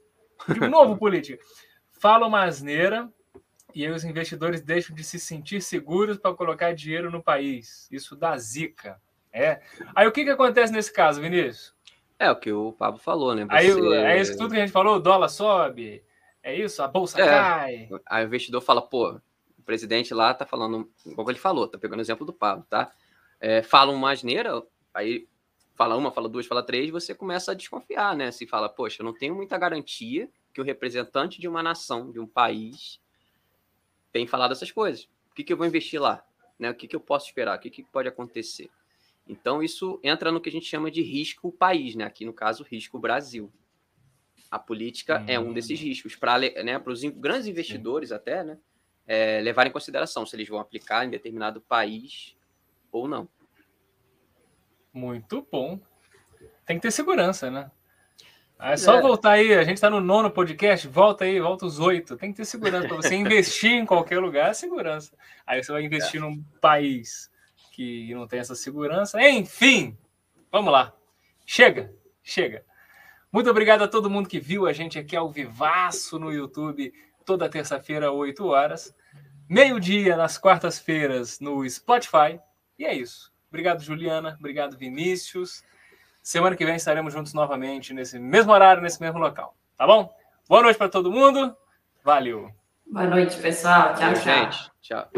de 0.48 0.66
novo 0.66 0.96
político, 0.96 1.42
fala 1.90 2.26
uma 2.26 2.44
asneira 2.44 3.08
e 3.74 3.84
aí 3.84 3.92
os 3.92 4.04
investidores 4.04 4.60
deixam 4.60 4.96
de 4.96 5.04
se 5.04 5.18
sentir 5.20 5.60
seguros 5.60 6.16
para 6.16 6.34
colocar 6.34 6.74
dinheiro 6.74 7.10
no 7.10 7.22
país. 7.22 7.88
Isso 7.90 8.16
dá 8.16 8.36
zica. 8.36 9.00
É. 9.32 9.60
Aí 9.94 10.06
o 10.06 10.12
que, 10.12 10.24
que 10.24 10.30
acontece 10.30 10.72
nesse 10.72 10.92
caso, 10.92 11.20
Vinícius? 11.20 11.74
É 12.18 12.30
o 12.30 12.36
que 12.36 12.50
o 12.50 12.72
Pablo 12.72 12.98
falou, 12.98 13.34
né? 13.34 13.44
Você... 13.44 13.54
Aí 13.54 14.16
é 14.16 14.20
isso 14.20 14.36
tudo 14.36 14.50
que 14.50 14.56
a 14.56 14.60
gente 14.60 14.72
falou, 14.72 14.96
o 14.96 15.00
dólar 15.00 15.28
sobe, 15.28 16.02
é 16.42 16.56
isso, 16.56 16.82
a 16.82 16.88
bolsa 16.88 17.20
é. 17.20 17.26
cai. 17.26 17.88
Aí 18.06 18.24
o 18.24 18.26
investidor 18.26 18.60
fala, 18.60 18.82
pô, 18.82 19.20
o 19.56 19.62
presidente 19.62 20.12
lá 20.12 20.34
tá 20.34 20.44
falando, 20.44 20.90
igual 21.06 21.30
ele 21.30 21.38
falou, 21.38 21.68
tá 21.68 21.78
pegando 21.78 21.98
o 21.98 22.02
exemplo 22.02 22.26
do 22.26 22.32
Pablo, 22.32 22.66
tá? 22.68 22.90
É, 23.40 23.62
falam 23.62 23.94
uma 23.94 24.10
asneira, 24.10 24.62
aí 24.92 25.28
fala 25.74 25.96
uma, 25.96 26.10
fala 26.10 26.28
duas, 26.28 26.46
fala 26.46 26.62
três, 26.62 26.90
você 26.90 27.14
começa 27.14 27.52
a 27.52 27.54
desconfiar, 27.54 28.16
né? 28.16 28.32
Se 28.32 28.46
fala, 28.46 28.68
poxa, 28.68 29.00
eu 29.00 29.04
não 29.04 29.12
tenho 29.14 29.34
muita 29.34 29.56
garantia 29.56 30.28
que 30.52 30.60
o 30.60 30.64
representante 30.64 31.40
de 31.40 31.46
uma 31.46 31.62
nação, 31.62 32.10
de 32.10 32.18
um 32.18 32.26
país, 32.26 33.00
tem 34.10 34.26
falado 34.26 34.52
essas 34.52 34.72
coisas. 34.72 35.04
O 35.30 35.34
que, 35.36 35.44
que 35.44 35.52
eu 35.52 35.56
vou 35.56 35.66
investir 35.66 36.00
lá? 36.00 36.24
Né? 36.58 36.68
O 36.70 36.74
que, 36.74 36.88
que 36.88 36.96
eu 36.96 37.00
posso 37.00 37.26
esperar? 37.26 37.56
O 37.56 37.60
que, 37.60 37.70
que 37.70 37.84
pode 37.84 38.08
acontecer? 38.08 38.68
Então, 39.28 39.62
isso 39.62 40.00
entra 40.02 40.32
no 40.32 40.40
que 40.40 40.48
a 40.48 40.52
gente 40.52 40.66
chama 40.66 40.90
de 40.90 41.02
risco 41.02 41.52
país, 41.52 41.94
né? 41.94 42.04
Aqui, 42.04 42.24
no 42.24 42.32
caso, 42.32 42.64
risco 42.64 42.98
Brasil. 42.98 43.52
A 44.50 44.58
política 44.58 45.20
hum. 45.20 45.24
é 45.28 45.38
um 45.38 45.52
desses 45.52 45.78
riscos. 45.78 46.16
Para 46.16 46.38
né, 46.38 46.82
os 46.84 47.04
grandes 47.04 47.46
investidores, 47.46 48.08
Sim. 48.08 48.14
até, 48.16 48.42
né? 48.42 48.58
É, 49.06 49.40
levar 49.40 49.66
em 49.66 49.70
consideração 49.70 50.26
se 50.26 50.34
eles 50.34 50.48
vão 50.48 50.58
aplicar 50.58 51.04
em 51.04 51.10
determinado 51.10 51.60
país 51.60 52.36
ou 52.92 53.08
não. 53.08 53.28
Muito 54.92 55.46
bom. 55.50 55.80
Tem 56.64 56.76
que 56.76 56.82
ter 56.82 56.90
segurança, 56.90 57.50
né? 57.50 57.70
É 58.60 58.76
só 58.76 58.98
é. 58.98 59.00
voltar 59.00 59.32
aí, 59.32 59.54
a 59.54 59.62
gente 59.62 59.76
está 59.76 59.88
no 59.88 60.00
nono 60.00 60.30
podcast, 60.30 60.88
volta 60.88 61.24
aí, 61.24 61.40
volta 61.40 61.64
os 61.64 61.78
oito. 61.78 62.16
Tem 62.16 62.32
que 62.32 62.38
ter 62.38 62.44
segurança 62.44 62.88
para 62.88 62.96
você 62.96 63.14
investir 63.16 63.70
em 63.70 63.86
qualquer 63.86 64.18
lugar, 64.18 64.54
segurança. 64.54 65.16
Aí 65.46 65.62
você 65.62 65.70
vai 65.70 65.84
investir 65.84 66.20
é. 66.20 66.24
num 66.24 66.42
país 66.60 67.30
que 67.72 68.12
não 68.12 68.26
tem 68.26 68.40
essa 68.40 68.56
segurança. 68.56 69.22
Enfim, 69.22 69.96
vamos 70.50 70.72
lá. 70.72 70.92
Chega, 71.46 71.94
chega. 72.22 72.64
Muito 73.30 73.48
obrigado 73.48 73.82
a 73.82 73.88
todo 73.88 74.10
mundo 74.10 74.28
que 74.28 74.40
viu 74.40 74.66
a 74.66 74.72
gente 74.72 74.98
aqui 74.98 75.14
ao 75.14 75.30
vivaço 75.30 76.18
no 76.18 76.32
YouTube, 76.32 76.92
toda 77.24 77.48
terça-feira, 77.48 78.10
8 78.10 78.44
horas. 78.44 78.92
Meio-dia 79.48 80.16
nas 80.16 80.36
quartas-feiras 80.36 81.38
no 81.38 81.68
Spotify. 81.68 82.40
E 82.78 82.84
é 82.84 82.94
isso. 82.94 83.32
Obrigado, 83.48 83.82
Juliana. 83.82 84.36
Obrigado, 84.38 84.76
Vinícius. 84.76 85.64
Semana 86.22 86.54
que 86.54 86.64
vem 86.64 86.76
estaremos 86.76 87.12
juntos 87.12 87.32
novamente, 87.34 87.92
nesse 87.92 88.18
mesmo 88.18 88.52
horário, 88.52 88.82
nesse 88.82 89.00
mesmo 89.00 89.18
local. 89.18 89.56
Tá 89.76 89.86
bom? 89.86 90.14
Boa 90.48 90.62
noite 90.62 90.76
para 90.76 90.88
todo 90.88 91.10
mundo. 91.10 91.56
Valeu. 92.04 92.50
Boa 92.86 93.06
noite, 93.06 93.36
pessoal. 93.40 93.94
Tchau, 93.94 94.12
tchau. 94.14 94.22
Gente. 94.22 94.70
Tchau. 94.80 95.10